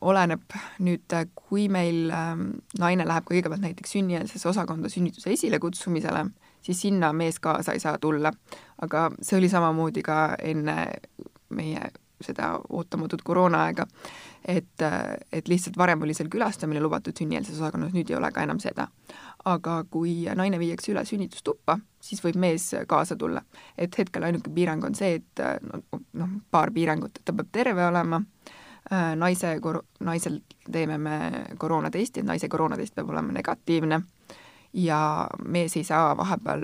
oleneb 0.00 0.54
nüüd, 0.82 1.14
kui 1.34 1.68
meil 1.72 2.10
ähm, 2.14 2.46
naine 2.78 3.06
läheb 3.08 3.24
kõigepealt 3.28 3.62
näiteks 3.64 3.94
sünnieelsesse 3.96 4.48
osakonda 4.48 4.90
sünnituse 4.92 5.32
esilekutsumisele, 5.32 6.24
siis 6.62 6.80
sinna 6.82 7.12
mees 7.16 7.38
kaasa 7.40 7.72
ei 7.72 7.80
saa 7.80 7.98
tulla. 7.98 8.32
aga 8.82 9.10
see 9.22 9.38
oli 9.38 9.48
samamoodi 9.48 10.02
ka 10.02 10.34
enne 10.42 10.76
meie 11.50 11.90
seda 12.24 12.52
ootamatut 12.68 13.22
koroonaaega, 13.24 13.86
et, 14.44 14.84
et 15.32 15.48
lihtsalt 15.48 15.78
varem 15.78 16.02
oli 16.02 16.14
seal 16.16 16.30
külastamine 16.32 16.80
lubatud 16.80 17.16
sünnieelses 17.16 17.58
osakonnas, 17.60 17.94
nüüd 17.96 18.10
ei 18.10 18.18
ole 18.18 18.30
ka 18.32 18.44
enam 18.46 18.60
seda. 18.62 18.88
aga 19.44 19.84
kui 19.90 20.26
naine 20.36 20.58
viiakse 20.60 20.92
üle 20.92 21.04
sünnitustuppa, 21.08 21.78
siis 22.00 22.20
võib 22.24 22.36
mees 22.36 22.70
kaasa 22.88 23.16
tulla. 23.16 23.42
et 23.78 23.98
hetkel 23.98 24.22
ainuke 24.22 24.50
piirang 24.54 24.84
on 24.84 24.94
see, 24.94 25.20
et 25.20 25.44
noh, 26.12 26.38
paar 26.50 26.70
piirangut, 26.70 27.16
et 27.16 27.24
ta 27.24 27.32
peab 27.32 27.48
terve 27.52 27.86
olema, 27.86 28.22
naise, 29.16 29.58
naisel 30.00 30.40
teeme 30.72 30.98
me 30.98 31.18
koroonatesti, 31.58 32.20
et 32.20 32.26
naise 32.26 32.48
koroonatest 32.48 32.94
peab 32.94 33.10
olema 33.10 33.32
negatiivne 33.32 34.00
ja 34.72 35.28
mees 35.44 35.76
ei 35.76 35.84
saa 35.84 36.16
vahepeal 36.16 36.62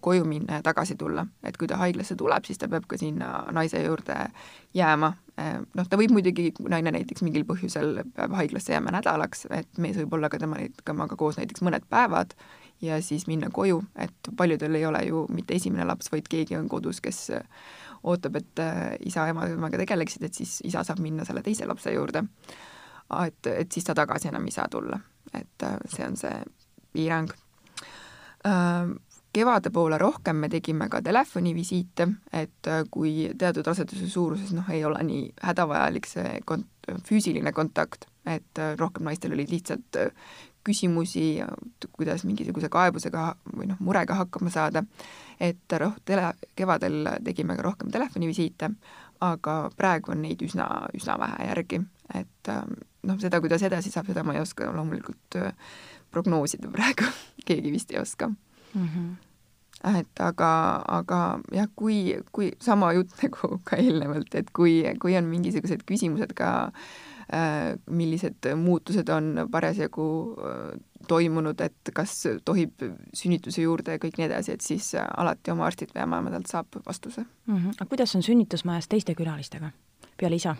koju 0.00 0.24
minna 0.24 0.54
ja 0.54 0.62
tagasi 0.62 0.94
tulla. 0.96 1.26
et 1.42 1.56
kui 1.56 1.68
ta 1.68 1.76
haiglasse 1.76 2.14
tuleb, 2.16 2.44
siis 2.44 2.58
ta 2.58 2.68
peab 2.68 2.84
ka 2.86 2.96
sinna 2.96 3.44
naise 3.52 3.82
juurde 3.82 4.16
jääma. 4.74 5.12
noh, 5.74 5.88
ta 5.90 5.96
võib 5.98 6.12
muidugi, 6.14 6.52
kui 6.52 6.70
naine 6.70 6.92
näiteks 6.94 7.22
mingil 7.22 7.44
põhjusel 7.48 8.02
peab 8.14 8.36
haiglasse 8.38 8.72
jääma 8.72 8.94
nädalaks, 8.94 9.46
et 9.50 9.78
mees 9.78 9.96
võib 9.98 10.14
olla 10.14 10.28
ka 10.28 10.38
tema, 10.38 10.60
temaga 10.84 11.16
koos 11.16 11.38
näiteks 11.38 11.62
mõned 11.66 11.86
päevad 11.90 12.34
ja 12.82 13.00
siis 13.02 13.26
minna 13.26 13.50
koju, 13.50 13.82
et 13.98 14.30
paljudel 14.36 14.78
ei 14.78 14.86
ole 14.86 15.02
ju 15.08 15.26
mitte 15.34 15.54
esimene 15.54 15.86
laps, 15.86 16.12
vaid 16.12 16.30
keegi 16.30 16.56
on 16.56 16.68
kodus, 16.68 17.00
kes 17.02 17.32
ootab, 18.02 18.38
et 18.38 18.62
isa-ema 19.06 19.48
temaga 19.50 19.82
tegeleksid, 19.82 20.22
et 20.22 20.34
siis 20.34 20.60
isa 20.64 20.84
saab 20.86 21.02
minna 21.02 21.26
selle 21.26 21.42
teise 21.42 21.66
lapse 21.66 21.90
juurde. 21.92 22.22
et, 23.26 23.46
et 23.46 23.72
siis 23.72 23.84
ta 23.84 23.94
tagasi 23.94 24.28
enam 24.28 24.46
ei 24.46 24.54
saa 24.54 24.68
tulla, 24.70 25.00
et 25.34 25.68
see 25.90 26.06
on 26.06 26.16
see 26.16 26.38
piirang 26.92 27.30
Äh, 27.30 27.47
kevade 29.32 29.70
poole 29.70 29.98
rohkem 29.98 30.36
me 30.36 30.48
tegime 30.48 30.88
ka 30.88 31.00
telefonivisiite, 31.04 32.08
et 32.32 32.68
äh, 32.68 32.84
kui 32.90 33.30
teatud 33.38 33.66
raseduse 33.66 34.08
suuruses 34.10 34.52
noh, 34.56 34.68
ei 34.72 34.84
ole 34.84 35.02
nii 35.04 35.24
hädavajalik 35.44 36.08
see 36.08 36.38
kont-, 36.48 36.92
füüsiline 37.08 37.52
kontakt, 37.52 38.08
et 38.26 38.58
äh, 38.58 38.74
rohkem 38.80 39.06
naistel 39.08 39.36
olid 39.36 39.52
lihtsalt 39.52 40.00
küsimusi, 40.66 41.38
kuidas 41.96 42.24
mingisuguse 42.28 42.68
kaebusega 42.72 43.28
või 43.54 43.68
noh, 43.70 43.78
murega 43.84 44.16
hakkama 44.18 44.52
saada, 44.52 44.82
et 45.40 45.76
roh-, 45.80 46.00
tele, 46.08 46.32
kevadel 46.56 47.12
tegime 47.24 47.56
ka 47.56 47.68
rohkem 47.68 47.92
telefonivisiite, 47.94 48.72
aga 49.24 49.60
praegu 49.76 50.14
on 50.14 50.22
neid 50.24 50.42
üsna, 50.46 50.66
üsna 50.96 51.18
vähe 51.20 51.48
järgi, 51.50 51.80
et 52.14 52.52
noh, 53.06 53.16
seda, 53.20 53.40
kuidas 53.44 53.62
edasi 53.66 53.92
saab, 53.92 54.08
seda 54.10 54.24
ma 54.24 54.36
ei 54.36 54.42
oska 54.42 54.70
loomulikult 54.72 55.38
prognoosida 56.10 56.70
praegu 56.72 57.08
keegi 57.48 57.72
vist 57.72 57.94
ei 57.94 58.00
oska 58.02 58.28
mm. 58.28 58.88
-hmm 58.88 59.16
et 59.86 60.20
aga, 60.22 60.50
aga 60.90 61.18
jah, 61.54 61.68
kui, 61.78 62.16
kui 62.34 62.50
sama 62.62 62.92
jutt 62.96 63.14
nagu 63.22 63.58
ka 63.64 63.78
eelnevalt, 63.80 64.34
et 64.34 64.50
kui, 64.54 64.80
kui 65.00 65.16
on 65.18 65.28
mingisugused 65.30 65.84
küsimused 65.88 66.34
ka 66.38 66.50
äh,, 67.30 67.76
millised 67.86 68.48
muutused 68.58 69.08
on 69.14 69.46
parasjagu 69.52 70.08
äh, 70.34 70.80
toimunud, 71.08 71.60
et 71.60 71.92
kas 71.94 72.16
tohib 72.44 72.82
sünnituse 73.14 73.62
juurde 73.62 73.96
ja 73.96 74.02
kõik 74.02 74.18
nii 74.18 74.26
edasi, 74.26 74.56
et 74.56 74.66
siis 74.66 74.90
äh, 74.98 75.06
alati 75.16 75.54
oma 75.54 75.68
arstilt 75.68 75.94
või 75.94 76.04
ämmaemadalt 76.08 76.50
saab 76.50 76.80
vastuse 76.86 77.22
mm. 77.22 77.54
-hmm. 77.54 77.78
aga 77.78 77.86
kuidas 77.86 78.16
on 78.18 78.26
sünnitusmajas 78.26 78.88
teiste 78.88 79.14
külalistega 79.14 79.70
peale 80.16 80.42
isa? 80.42 80.56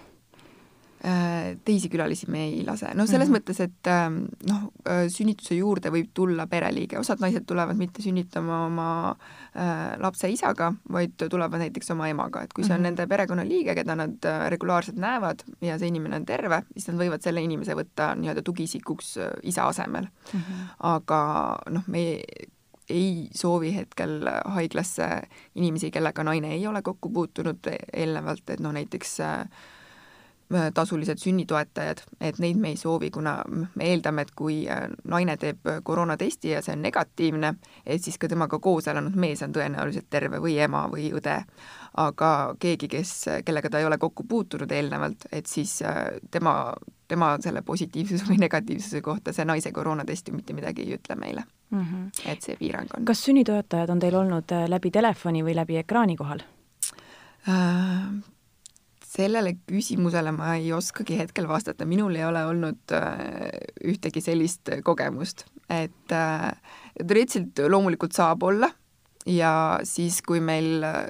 Äh, 0.98 1.56
teisi 1.64 1.86
külalisi 1.86 2.26
me 2.26 2.40
ei 2.48 2.64
lase, 2.66 2.88
no 2.98 3.04
selles 3.06 3.28
mm 3.28 3.34
-hmm. 3.34 3.38
mõttes, 3.38 3.60
et 3.62 3.86
ähm, 3.86 4.16
noh, 4.48 4.64
äh, 4.82 5.04
sünnituse 5.06 5.54
juurde 5.54 5.92
võib 5.94 6.08
tulla 6.14 6.48
pereliige, 6.50 6.98
osad 6.98 7.20
naised 7.22 7.46
tulevad 7.46 7.78
mitte 7.78 8.02
sünnitama 8.02 8.64
oma 8.66 8.88
äh, 9.10 9.94
lapse 10.02 10.30
isaga, 10.30 10.72
vaid 10.92 11.14
tulevad 11.30 11.62
näiteks 11.62 11.90
oma 11.94 12.08
emaga, 12.08 12.42
et 12.42 12.52
kui 12.52 12.64
see 12.64 12.74
on 12.74 12.80
mm 12.80 12.84
-hmm. 12.84 12.98
nende 12.98 13.06
perekonnaliige, 13.06 13.74
keda 13.74 13.94
nad 13.94 14.28
regulaarselt 14.48 14.98
näevad 14.98 15.46
ja 15.60 15.78
see 15.78 15.88
inimene 15.88 16.16
on 16.16 16.26
terve, 16.26 16.62
siis 16.72 16.88
nad 16.88 16.98
võivad 16.98 17.22
selle 17.22 17.42
inimese 17.42 17.74
võtta 17.74 18.14
nii-öelda 18.16 18.42
tugiisikuks 18.42 19.18
isa 19.42 19.68
asemel 19.68 20.04
mm. 20.34 20.40
-hmm. 20.40 20.68
aga 20.78 21.58
noh, 21.70 21.82
me 21.86 22.18
ei 22.88 23.28
soovi 23.34 23.74
hetkel 23.74 24.26
haiglasse 24.44 25.22
inimesi, 25.54 25.90
kellega 25.90 26.24
naine 26.24 26.54
ei 26.54 26.66
ole 26.66 26.82
kokku 26.82 27.10
puutunud 27.10 27.58
eelnevalt, 27.92 28.50
et 28.50 28.60
noh, 28.60 28.72
näiteks 28.72 29.20
äh, 29.20 29.48
tasulised 30.74 31.18
sünnitoetajad, 31.20 32.00
et 32.20 32.38
neid 32.40 32.56
me 32.56 32.72
ei 32.72 32.76
soovi, 32.76 33.10
kuna 33.12 33.34
me 33.48 33.90
eeldame, 33.90 34.24
et 34.24 34.30
kui 34.36 34.62
äh, 34.70 34.86
naine 35.04 35.36
teeb 35.36 35.68
koroonatesti 35.84 36.54
ja 36.54 36.62
see 36.64 36.72
on 36.76 36.82
negatiivne, 36.82 37.52
et 37.86 38.04
siis 38.04 38.16
ka 38.18 38.30
temaga 38.32 38.58
koos 38.58 38.88
elanud 38.88 39.16
mees 39.20 39.42
on 39.44 39.52
tõenäoliselt 39.52 40.08
terve 40.10 40.40
või 40.40 40.56
ema 40.64 40.86
või 40.92 41.10
õde. 41.12 41.42
aga 41.98 42.30
keegi, 42.60 42.88
kes, 42.88 43.12
kellega 43.44 43.70
ta 43.70 43.78
ei 43.78 43.84
ole 43.84 43.98
kokku 43.98 44.24
puutunud 44.28 44.72
eelnevalt, 44.72 45.26
et 45.32 45.46
siis 45.46 45.82
tema, 46.30 46.72
tema 47.08 47.30
selle 47.40 47.62
positiivsuse 47.62 48.24
või 48.28 48.38
negatiivsuse 48.38 49.00
kohta 49.02 49.32
see 49.32 49.44
naise 49.44 49.72
koroonatest 49.72 50.28
ju 50.28 50.36
mitte 50.36 50.56
midagi 50.56 50.84
ei 50.86 50.94
ütle 50.96 51.16
meile 51.16 51.44
mm. 51.70 51.80
-hmm. 51.84 52.30
et 52.32 52.42
see 52.42 52.56
piirang 52.56 52.88
on. 52.96 53.04
kas 53.04 53.24
sünnitoetajad 53.24 53.90
on 53.90 53.98
teil 53.98 54.14
olnud 54.14 54.56
läbi 54.68 54.90
telefoni 54.90 55.44
või 55.44 55.56
läbi 55.56 55.76
ekraani 55.76 56.16
kohal 56.16 56.42
äh,? 57.48 58.37
Sellele 59.18 59.54
küsimusele 59.66 60.32
ma 60.34 60.54
ei 60.58 60.72
oskagi 60.74 61.18
hetkel 61.18 61.48
vastata, 61.50 61.86
minul 61.88 62.16
ei 62.18 62.26
ole 62.26 62.44
olnud 62.48 62.94
äh, 62.94 63.48
ühtegi 63.90 64.22
sellist 64.22 64.70
kogemust, 64.86 65.46
et 65.70 66.14
äh, 66.14 66.52
teoreetiliselt 66.98 67.64
loomulikult 67.70 68.14
saab 68.16 68.46
olla 68.46 68.70
ja 69.26 69.52
siis, 69.86 70.20
kui 70.26 70.40
meil 70.44 70.86
äh, 70.86 71.02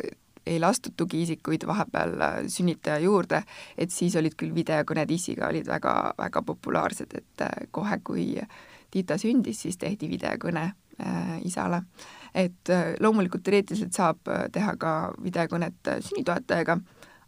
ei 0.49 0.57
lastud 0.63 0.97
tugiisikuid 0.97 1.67
vahepeal 1.69 2.15
sünnitaja 2.49 3.03
juurde, 3.05 3.43
et 3.77 3.93
siis 3.93 4.17
olid 4.17 4.33
küll 4.39 4.55
videokõned 4.57 5.11
issiga 5.13 5.51
olid 5.51 5.69
väga, 5.69 6.15
väga 6.17 6.43
populaarsed, 6.49 7.13
et 7.21 7.69
kohe, 7.71 8.01
kui 8.05 8.31
Tiita 8.89 9.19
sündis, 9.21 9.59
siis 9.67 9.77
tehti 9.77 10.09
videokõne 10.09 10.63
isale. 11.45 11.83
et 12.33 12.73
loomulikult 13.05 13.45
teoreetiliselt 13.45 13.93
saab 13.93 14.31
teha 14.53 14.73
ka 14.81 14.95
videokõnet 15.21 15.91
sünnitoetajaga 16.07 16.79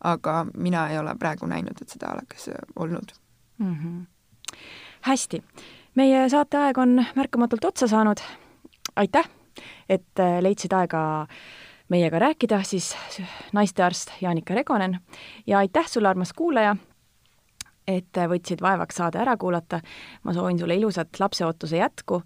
aga 0.00 0.46
mina 0.56 0.88
ei 0.88 0.98
ole 0.98 1.14
praegu 1.18 1.46
näinud, 1.46 1.82
et 1.82 1.88
seda 1.88 2.12
oleks 2.14 2.50
olnud 2.76 3.12
mm. 3.58 3.74
-hmm. 3.74 4.56
hästi, 5.00 5.42
meie 5.94 6.28
saateaeg 6.28 6.78
on 6.78 7.04
märkamatult 7.14 7.64
otsa 7.64 7.88
saanud. 7.88 8.20
aitäh, 8.96 9.28
et 9.88 10.20
äh, 10.20 10.42
leidsid 10.42 10.72
aega 10.72 11.26
meiega 11.88 12.18
rääkida, 12.18 12.62
siis 12.62 12.96
naistearst 13.52 14.10
Jaanika 14.20 14.54
Regonen 14.54 15.00
ja 15.46 15.58
aitäh 15.58 15.88
sulle, 15.88 16.08
armas 16.08 16.32
kuulaja, 16.32 16.76
et 17.86 18.16
võtsid 18.32 18.62
vaevaks 18.62 18.94
saade 18.94 19.18
ära 19.18 19.36
kuulata. 19.36 19.80
ma 20.22 20.32
soovin 20.32 20.58
sulle 20.58 20.74
ilusat 20.74 21.20
lapseootuse 21.20 21.76
jätku 21.76 22.22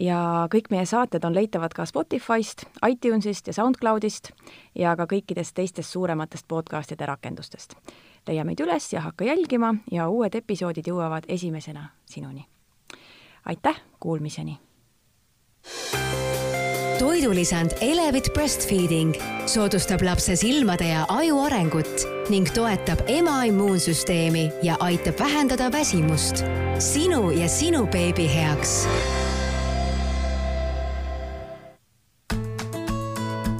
ja 0.00 0.48
kõik 0.52 0.70
meie 0.72 0.86
saated 0.88 1.24
on 1.24 1.34
leitavad 1.36 1.74
ka 1.76 1.84
Spotify'st, 1.86 2.64
iTunes'ist 2.86 3.50
ja 3.50 3.56
SoundCloud'ist 3.56 4.32
ja 4.78 4.96
ka 4.96 5.06
kõikidest 5.10 5.54
teistest 5.54 5.92
suurematest 5.92 6.48
podcast'ide 6.48 7.06
rakendustest. 7.06 7.74
leia 8.28 8.44
meid 8.44 8.60
üles 8.60 8.92
ja 8.92 9.00
hakka 9.00 9.24
jälgima 9.24 9.74
ja 9.90 10.08
uued 10.08 10.34
episoodid 10.34 10.86
jõuavad 10.86 11.24
esimesena 11.28 11.90
sinuni. 12.06 12.46
aitäh, 13.44 13.82
kuulmiseni! 14.00 14.58
toidulisand 16.98 17.70
Elevit 17.80 18.32
Breastfeeding 18.34 19.14
soodustab 19.46 20.02
lapse 20.02 20.36
silmade 20.36 20.88
ja 20.88 21.04
aju 21.08 21.40
arengut 21.40 22.06
ning 22.28 22.48
toetab 22.54 23.00
ema 23.06 23.42
immuunsüsteemi 23.44 24.50
ja 24.62 24.76
aitab 24.80 25.20
vähendada 25.20 25.72
väsimust. 25.72 26.44
sinu 26.78 27.30
ja 27.30 27.48
sinu 27.48 27.86
beebi 27.86 28.28
heaks 28.34 28.86